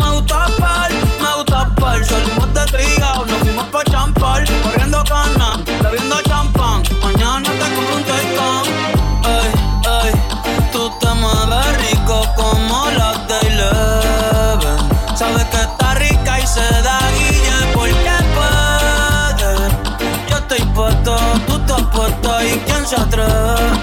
Me 0.00 0.10
gusta 0.10 0.46
par, 0.58 0.90
me 0.90 1.30
gusta 1.36 1.70
par. 1.80 2.04
Salimos 2.04 2.52
de 2.54 2.64
trigao, 2.66 3.24
nos 3.26 3.38
fuimos 3.38 3.66
pa' 3.66 3.84
champar. 3.84 4.44
Corriendo 4.62 5.02
cana, 5.04 5.58
bebiendo 5.82 6.20
champán. 6.22 6.82
Mañana 7.02 7.50
te 7.50 7.74
compro 7.74 7.96
un 7.96 8.04
tostón. 8.04 8.64
Ey, 9.34 9.50
ey, 10.04 10.12
tú 10.72 10.90
te 11.00 11.08
mueves 11.14 11.78
rico 11.90 12.22
como 12.36 12.90
las 12.98 13.16
de 13.28 13.38
Eleven. 13.48 14.78
Sabes 15.16 15.44
que 15.44 15.56
está 15.56 15.94
rica 15.94 16.40
y 16.40 16.46
se 16.46 16.66
da 16.82 16.98
guille 17.16 17.58
porque 17.74 18.16
puede. 18.36 19.50
Yo 20.28 20.36
estoy 20.36 20.60
puesto, 20.74 21.16
tú 21.46 21.56
estás 21.56 21.82
puesto 21.94 22.42
y 22.42 22.50
quién 22.66 22.86
se 22.86 22.96
atreve. 22.96 23.75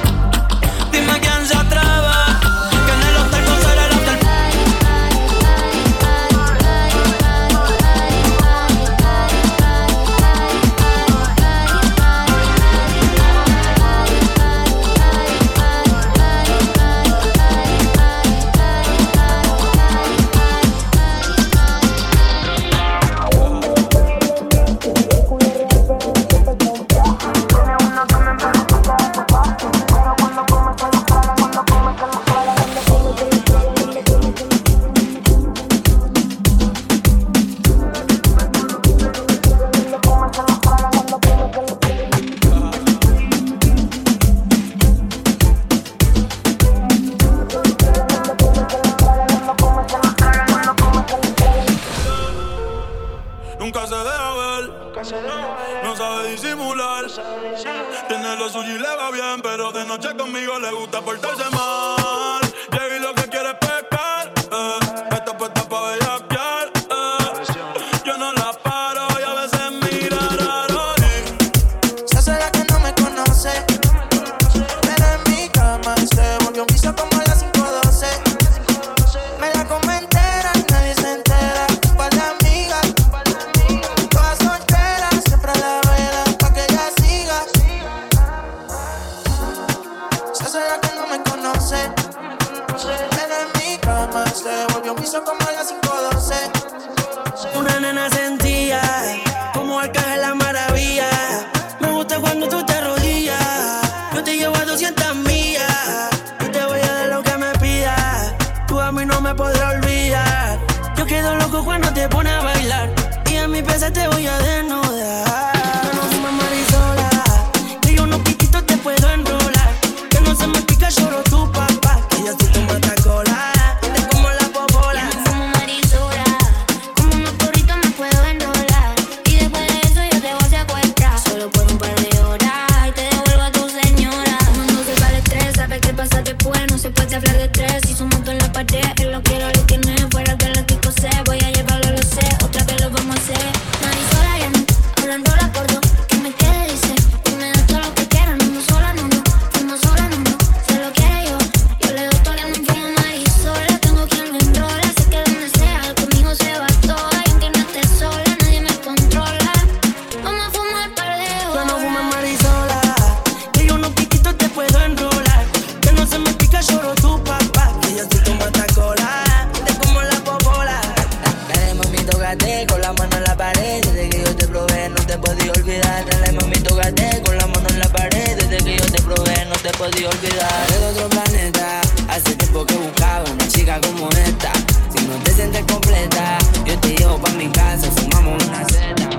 Podía 179.93 180.09
olvidar. 180.09 180.67
De 180.67 180.85
otro 180.85 181.09
planeta, 181.09 181.81
hace 182.09 182.35
tiempo 182.35 182.65
que 182.65 182.75
buscaba 182.75 183.23
una 183.31 183.47
chica 183.47 183.79
como 183.81 184.09
esta. 184.09 184.51
Si 184.95 185.05
no 185.05 185.15
te 185.23 185.31
sientes 185.31 185.63
completa, 185.71 186.37
yo 186.65 186.77
te 186.79 186.89
llevo 186.95 187.17
pa' 187.17 187.31
mi 187.31 187.47
casa, 187.49 187.89
fumamos 187.91 188.43
una 188.45 188.65
cena. 188.65 189.09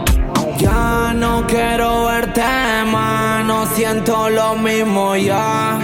Ya 0.58 1.12
no 1.14 1.46
quiero 1.46 2.06
verte 2.06 2.42
más, 2.86 3.44
no 3.44 3.66
siento 3.74 4.30
lo 4.30 4.56
mismo 4.56 5.16
ya. 5.16 5.78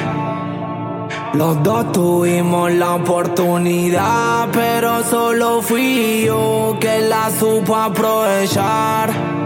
Los 1.34 1.62
dos 1.62 1.92
tuvimos 1.92 2.72
la 2.72 2.96
oportunidad, 2.96 4.48
pero 4.52 5.04
solo 5.04 5.62
fui 5.62 6.24
yo 6.26 6.76
que 6.80 7.00
la 7.02 7.30
supo 7.38 7.76
aprovechar. 7.76 9.39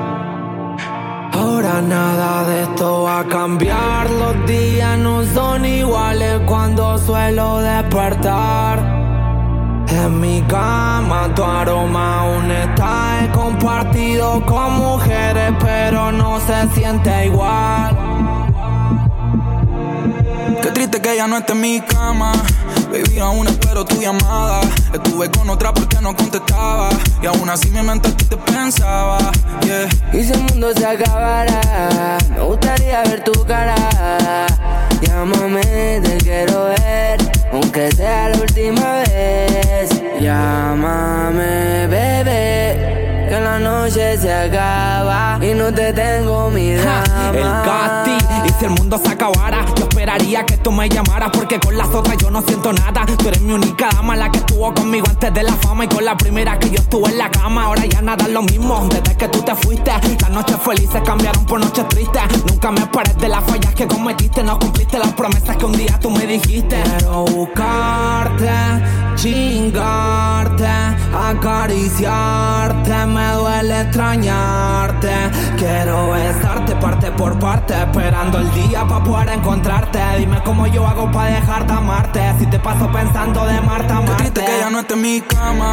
Ahora 1.54 1.80
nada 1.80 2.44
de 2.48 2.62
esto 2.64 3.04
va 3.04 3.20
a 3.20 3.24
cambiar, 3.28 4.10
los 4.10 4.44
días 4.44 4.98
no 4.98 5.24
son 5.24 5.64
iguales 5.64 6.40
cuando 6.46 6.98
suelo 6.98 7.60
despertar. 7.60 8.80
En 9.86 10.20
mi 10.20 10.42
cama 10.48 11.32
tu 11.32 11.44
aroma 11.44 12.22
aún 12.22 12.50
está 12.50 13.30
compartido 13.32 14.44
con 14.44 14.78
mujeres 14.78 15.52
pero 15.60 16.10
no 16.10 16.40
se 16.40 16.68
siente 16.74 17.26
igual 17.26 17.96
Qué 20.60 20.70
triste 20.70 21.00
que 21.00 21.12
ella 21.12 21.28
no 21.28 21.36
esté 21.36 21.52
en 21.52 21.60
mi 21.60 21.80
cama. 21.82 22.32
Baby, 22.90 23.18
aún 23.18 23.46
espero 23.46 23.84
tu 23.84 24.00
llamada. 24.00 24.60
Estuve 24.92 25.30
con 25.30 25.50
otra 25.50 25.72
porque 25.72 25.98
no 26.00 26.14
contestaba. 26.14 26.90
Y 27.22 27.26
aún 27.26 27.48
así 27.48 27.70
mi 27.70 27.82
mente 27.82 28.08
a 28.08 28.16
ti 28.16 28.24
te 28.24 28.36
pensaba. 28.36 29.18
Y 30.12 30.22
si 30.22 30.32
el 30.32 30.40
mundo 30.42 30.72
se 30.76 30.86
acabara, 30.86 32.18
me 32.30 32.40
gustaría 32.40 33.02
ver 33.02 33.24
tu 33.24 33.44
cara. 33.44 33.74
Llámame, 35.00 36.00
te 36.02 36.18
quiero 36.18 36.66
ver, 36.66 37.18
aunque 37.52 37.90
sea 37.92 38.30
la 38.30 38.38
última 38.38 39.02
vez. 39.02 39.90
Llámame, 40.20 41.86
bebé, 41.88 43.03
la 43.44 43.58
noche 43.58 44.16
se 44.16 44.32
acaba 44.32 45.38
y 45.40 45.52
no 45.54 45.72
te 45.72 45.92
tengo 45.92 46.50
mi 46.50 46.72
drama. 46.72 47.30
El 47.32 47.42
Gatti, 47.42 48.16
y 48.48 48.52
si 48.58 48.64
el 48.64 48.70
mundo 48.70 48.98
se 48.98 49.10
acabara, 49.10 49.66
yo 49.76 49.84
esperaría 49.84 50.46
que 50.46 50.56
tú 50.56 50.72
me 50.72 50.88
llamaras 50.88 51.30
porque 51.30 51.60
con 51.60 51.76
las 51.76 51.88
otras 51.88 52.16
yo 52.16 52.30
no 52.30 52.40
siento 52.42 52.72
nada. 52.72 53.04
Tú 53.18 53.28
eres 53.28 53.42
mi 53.42 53.52
única 53.52 53.88
dama, 53.92 54.16
la 54.16 54.30
que 54.30 54.38
estuvo 54.38 54.72
conmigo 54.72 55.06
antes 55.08 55.32
de 55.34 55.42
la 55.42 55.52
fama 55.52 55.84
y 55.84 55.88
con 55.88 56.04
la 56.04 56.16
primera 56.16 56.58
que 56.58 56.70
yo 56.70 56.78
estuve 56.78 57.10
en 57.10 57.18
la 57.18 57.30
cama. 57.30 57.64
Ahora 57.64 57.84
ya 57.84 58.00
nada 58.00 58.24
es 58.24 58.32
lo 58.32 58.42
mismo, 58.42 58.88
desde 58.90 59.14
que 59.14 59.28
tú 59.28 59.42
te 59.42 59.54
fuiste. 59.54 59.92
Las 60.20 60.30
noches 60.30 60.56
felices 60.64 61.02
cambiaron 61.04 61.44
por 61.44 61.60
noches 61.60 61.86
tristes. 61.88 62.22
Nunca 62.48 62.70
me 62.70 62.86
pares 62.86 63.16
de 63.18 63.28
las 63.28 63.44
fallas 63.44 63.74
que 63.74 63.86
cometiste, 63.86 64.42
no 64.42 64.58
cumpliste 64.58 64.98
las 64.98 65.12
promesas 65.12 65.56
que 65.56 65.66
un 65.66 65.72
día 65.72 65.98
tú 66.00 66.10
me 66.10 66.26
dijiste. 66.26 66.82
Quiero 66.82 67.24
buscarte, 67.26 68.50
chingarte, 69.16 70.66
acariciarte, 71.14 73.06
me 73.06 73.33
duele 73.34 73.80
extrañarte. 73.82 75.12
Quiero 75.58 76.10
besarte 76.12 76.76
parte 76.76 77.10
por 77.12 77.38
parte, 77.38 77.74
esperando 77.74 78.38
el 78.38 78.52
día 78.54 78.86
para 78.86 79.04
poder 79.04 79.28
encontrarte. 79.30 79.98
Dime 80.18 80.42
cómo 80.44 80.66
yo 80.66 80.86
hago 80.86 81.10
para 81.10 81.34
dejar 81.34 81.66
de 81.66 81.72
amarte. 81.72 82.20
Si 82.38 82.46
te 82.46 82.58
paso 82.58 82.90
pensando 82.92 83.44
de 83.46 83.60
Marta, 83.60 84.00
Qué 84.00 84.06
Marte. 84.06 84.16
triste 84.16 84.44
que 84.44 84.56
ella 84.56 84.70
no 84.70 84.80
esté 84.80 84.94
en 84.94 85.02
mi 85.02 85.20
cama. 85.20 85.70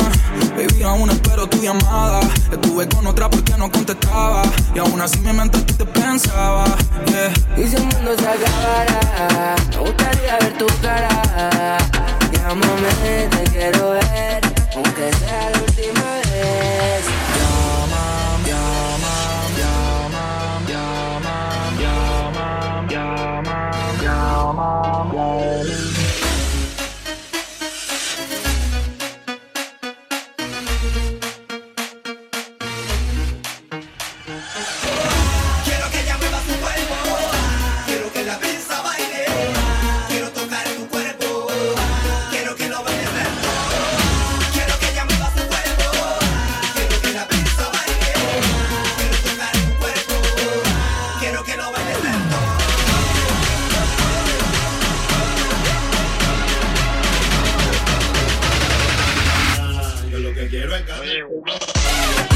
Baby, 0.56 0.84
aún 0.84 1.10
espero 1.10 1.48
tu 1.48 1.58
llamada. 1.62 2.20
Estuve 2.52 2.88
con 2.90 3.08
otra 3.08 3.30
porque 3.30 3.54
no 3.58 3.72
contestaba. 3.72 4.44
Y 4.76 4.80
aún 4.80 5.00
así 5.02 5.20
mi 5.20 5.34
mente 5.34 5.58
a 5.58 5.66
ti 5.66 5.74
te 5.74 5.86
pensaba. 5.86 6.66
Yeah. 7.08 7.64
Y 7.64 7.68
si 7.68 7.76
el 7.76 7.84
mundo 7.84 8.12
se 8.18 8.28
acabara, 8.28 9.56
me 9.72 9.78
gustaría 9.78 10.38
ver 10.40 10.58
tu 10.58 10.66
cara. 10.82 11.78
Llámame, 12.32 13.28
te 13.30 13.44
quiero 13.52 13.92
ver, 13.92 14.42
aunque 14.76 15.12
sea 15.20 15.50
la 15.52 15.61
quiero 60.52 60.76
en 60.76 60.84
cada 60.84 62.31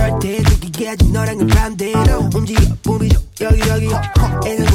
절대 0.00 0.38
느끼게 0.38 0.88
해준 0.88 1.12
너랑은 1.12 1.46
반대로. 1.46 2.30
움직여 2.34 2.74
뿜이죠. 2.82 3.20
여기저기 3.42 3.88
애는 4.46 4.66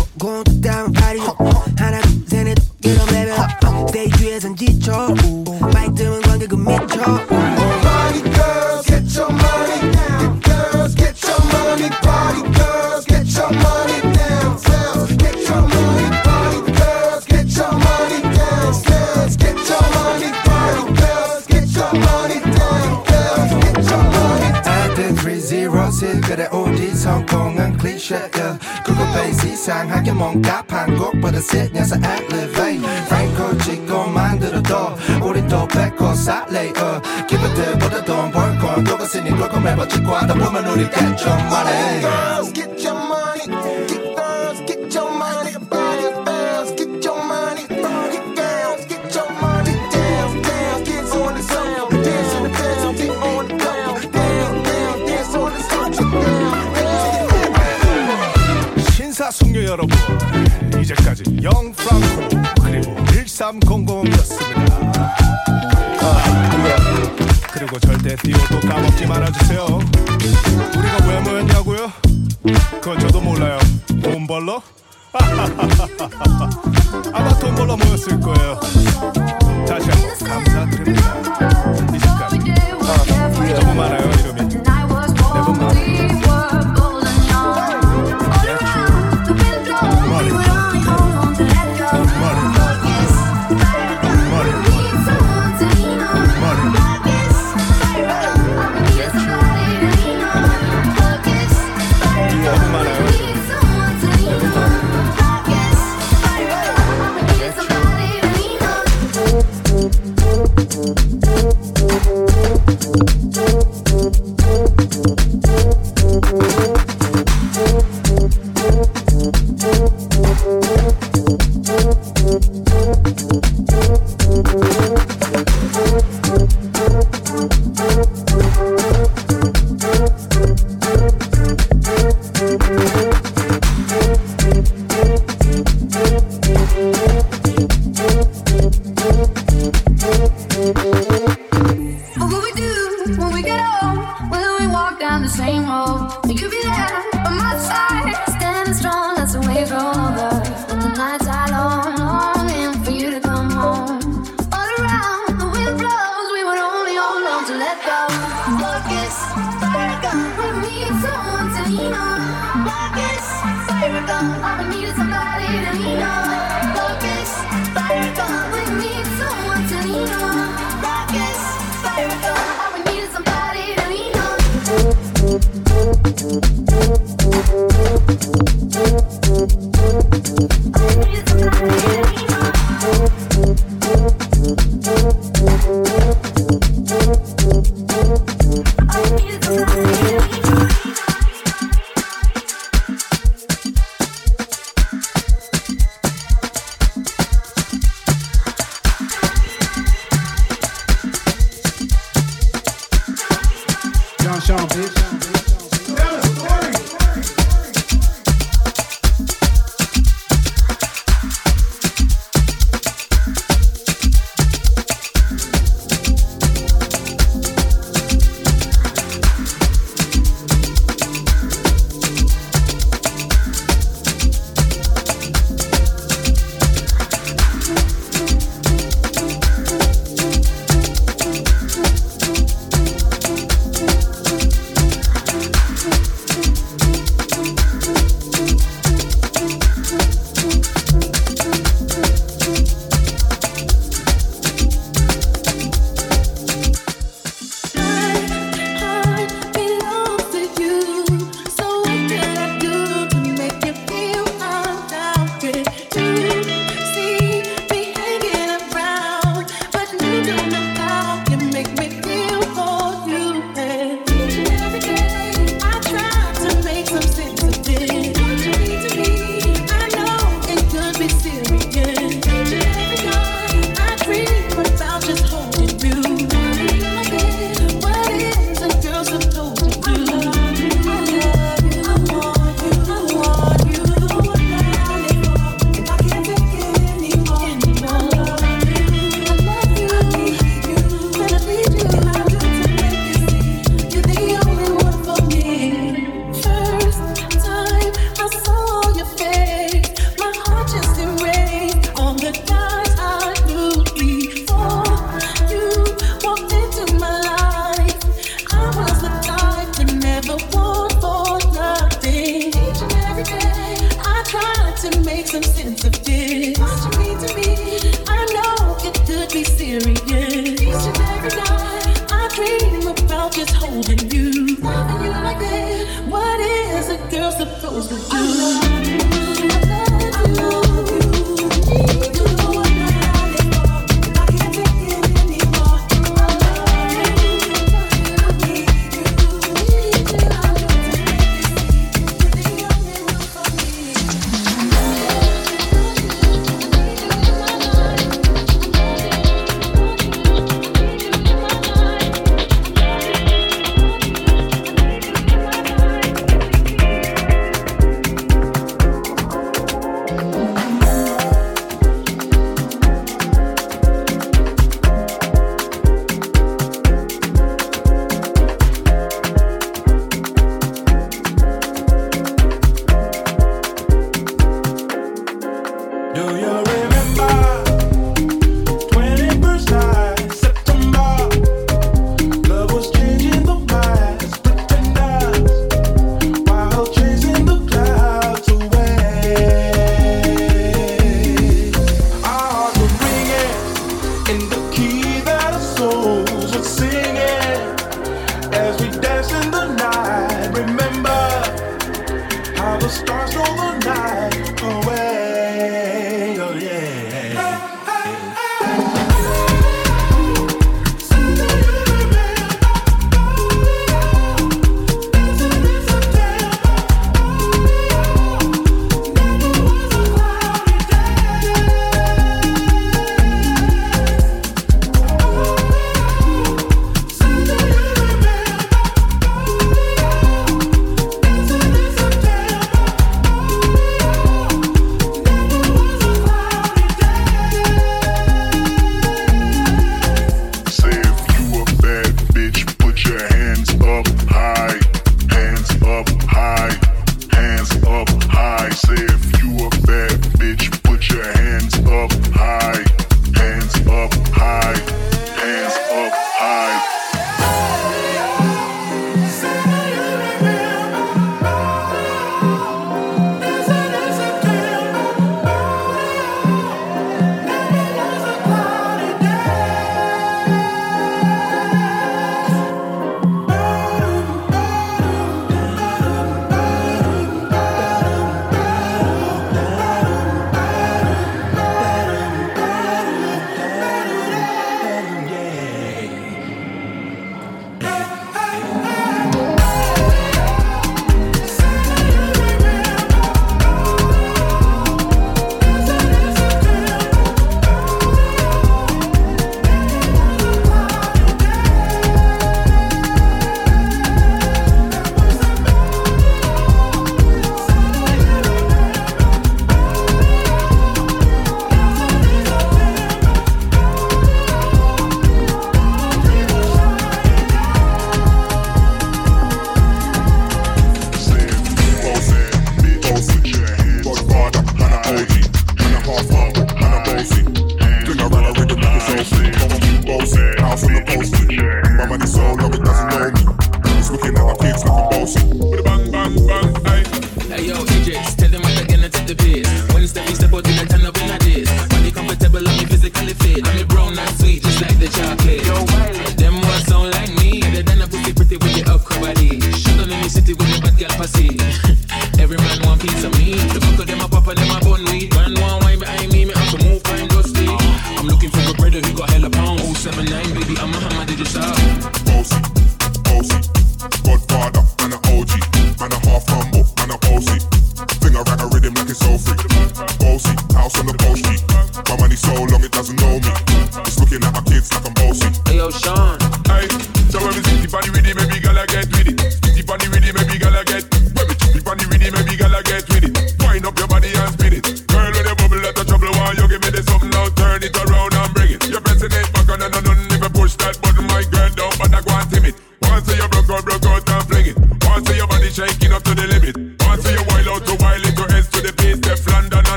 looking 558.46 558.62
for 558.62 558.72
a 558.72 558.74
brother 558.76 559.00
who 559.08 559.14
got 559.14 559.35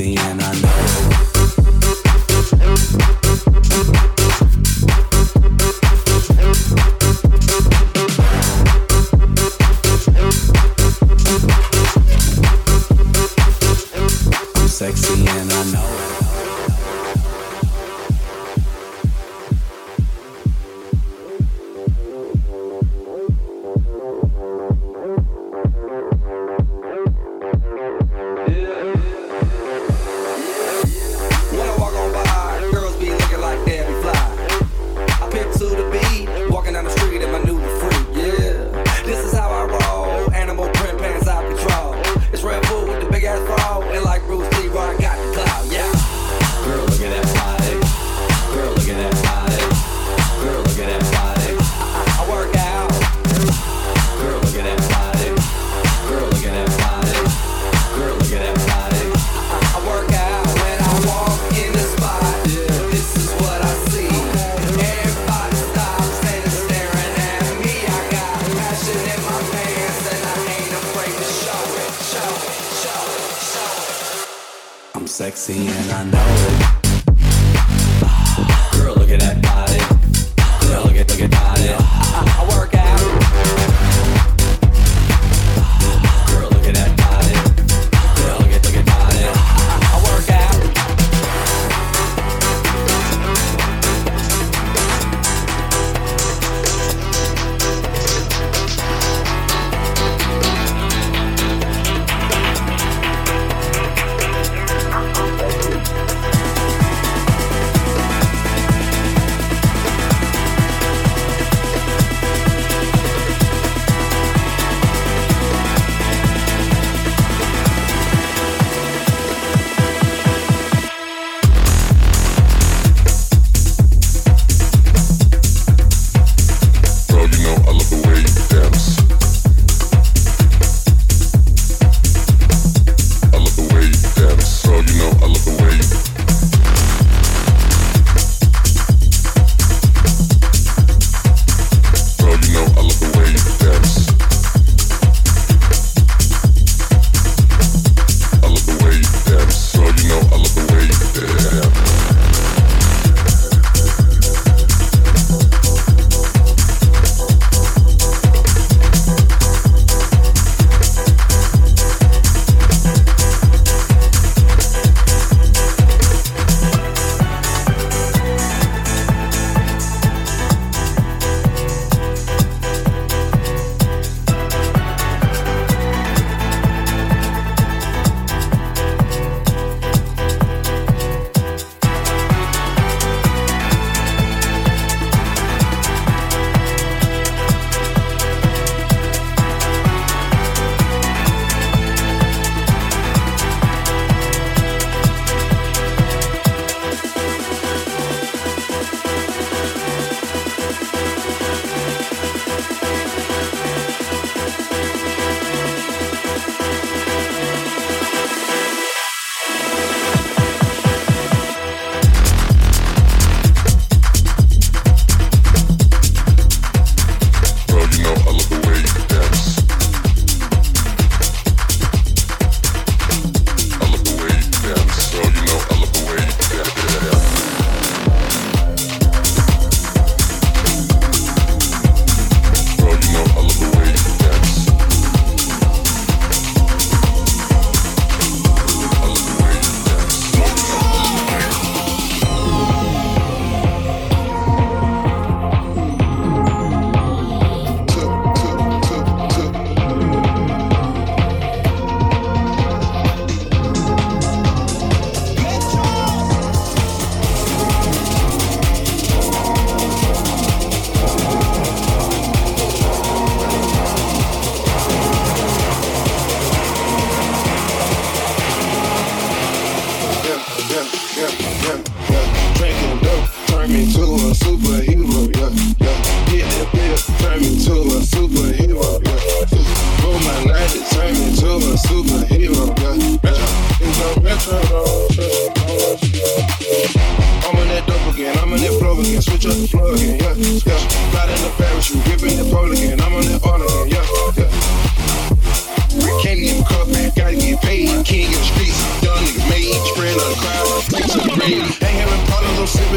Sexy 0.00 0.29
sexy 75.20 75.68
and 75.68 75.92
I 75.92 76.04
know 76.04 76.28
it. 76.48 76.56
Girl, 78.72 78.94
look 78.94 79.10
at 79.10 79.20
that 79.20 79.42
body. 79.42 79.78
Girl, 80.66 80.84
look 80.84 80.96
at 80.96 81.10
look 81.10 81.20
at 81.20 81.30
body. 81.30 81.68
I, 81.68 82.38
I 82.38 82.56
work 82.56 82.74
out. 82.74 82.79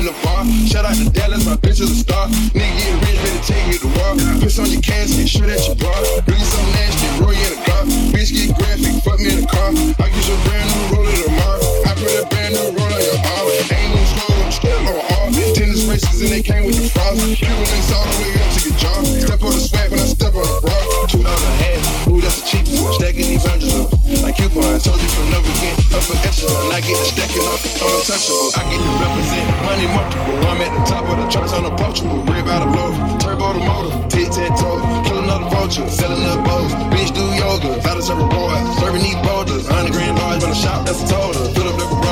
I'm 0.04 0.12
the 0.12 0.20
bar. 0.20 0.44
Shout 0.68 0.84
out 0.84 1.00
to 1.00 1.08
Dallas, 1.16 1.46
my 1.48 1.56
bitch 1.56 1.80
is 1.80 1.88
a 1.88 1.96
star. 1.96 2.28
Nigga 2.52 2.76
get 2.76 2.92
rich, 3.08 3.20
better 3.24 3.44
take 3.48 3.68
you 3.72 3.80
to 3.80 3.90
war. 3.96 4.20
Piss 4.44 4.60
on 4.60 4.68
your 4.68 4.84
casket, 4.84 5.30
shoot 5.32 5.48
at 5.48 5.64
your 5.64 5.80
bar. 5.80 5.96
Do 6.28 6.36
you 6.36 6.44
something 6.44 6.76
nasty, 6.76 7.08
roll 7.24 7.32
you 7.32 7.40
in 7.40 7.56
the 7.56 7.64
car. 7.64 7.84
Bitch 8.12 8.36
get 8.36 8.52
graphic, 8.52 9.00
fuck 9.00 9.20
me 9.24 9.32
in 9.32 9.40
the 9.40 9.48
car. 9.48 9.72
I 9.72 10.12
get 10.12 10.28
your 10.28 10.36
brand 10.44 10.68
new 10.68 10.84
roller 10.92 11.16
tomorrow. 11.24 11.88
I 11.88 11.92
put 11.96 12.12
a 12.20 12.28
brand 12.28 12.52
new 12.52 12.68
roll 12.76 12.92
on 12.92 13.00
your 13.00 13.16
arm. 13.32 13.48
Ain't 13.48 13.96
no 13.96 14.02
slow, 14.12 14.44
I'm 14.44 14.52
still 14.52 14.76
on 14.92 15.00
all. 15.08 15.32
Tennis 15.56 15.88
races 15.88 16.20
and 16.20 16.32
they 16.36 16.44
came 16.44 16.68
with 16.68 16.76
the 16.76 16.92
frost. 16.92 17.24
Cuban 17.40 17.64
links 17.64 17.92
all 17.96 18.04
the 18.04 18.16
way 18.28 18.36
up 18.44 18.50
to 18.52 18.60
your 18.60 18.76
jaw. 18.76 19.00
Step 19.08 19.40
on 19.40 19.56
the 19.56 19.64
swag 19.64 19.88
when 19.88 20.04
I 20.04 20.08
step 20.12 20.36
on 20.36 20.44
the 20.44 20.58
bra. 20.68 20.76
Two 21.08 21.24
dollar 21.24 21.54
hat, 21.64 21.80
ooh 22.12 22.20
that's 22.20 22.44
the 22.44 22.46
cheapest. 22.52 23.00
Stacking 23.00 23.40
these 23.40 23.46
hundreds 23.48 23.72
up 23.80 23.88
like 24.20 24.36
coupons. 24.36 24.84
Told 24.84 25.00
you 25.00 25.08
from 25.16 25.32
never 25.32 25.48
again, 25.48 25.80
up 26.04 26.18
for 26.18 26.28
echelon. 26.28 26.72
I 26.72 26.82
get 26.82 26.98
the 26.98 27.06
stacking 27.06 27.48
up, 27.48 27.60
untouchable. 27.64 28.52
I 28.56 28.64
get 28.68 28.80
to 28.84 28.92
represent 29.00 29.48
money 29.64 29.88
multiple. 29.88 30.38
I'm 30.48 30.62
at 30.62 30.72
the 30.76 30.84
top 30.84 31.06
of 31.08 31.18
the 31.18 31.28
charts, 31.28 31.54
unapproachable. 31.54 32.24
Rib 32.24 32.48
out 32.48 32.68
of 32.68 32.76
loaf, 32.76 32.96
turbo 33.20 33.54
the 33.54 33.60
motor, 33.64 33.94
tic 34.10 34.32
tac 34.32 34.58
toe, 34.60 34.80
kill 35.06 35.20
another 35.24 35.50
vultures, 35.50 35.92
selling 35.92 36.24
the 36.24 36.36
bows. 36.44 36.72
Bitch 36.92 37.14
do 37.16 37.24
yoga, 37.40 37.82
got 37.82 37.98
us 37.98 38.10
a 38.10 38.16
reward. 38.16 38.60
Serving 38.80 39.02
these 39.02 39.20
boulders, 39.24 39.68
hundred 39.68 39.94
grand 39.94 40.18
large 40.18 40.42
when 40.42 40.52
I 40.52 40.56
shop, 40.56 40.86
that's 40.86 41.02
a 41.04 41.08
total. 41.08 41.46
Fill 41.54 41.68
up 41.70 41.78
the 41.80 42.03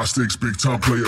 Hot 0.00 0.08
sticks, 0.08 0.34
big 0.34 0.56
time 0.56 0.80
player. 0.80 1.04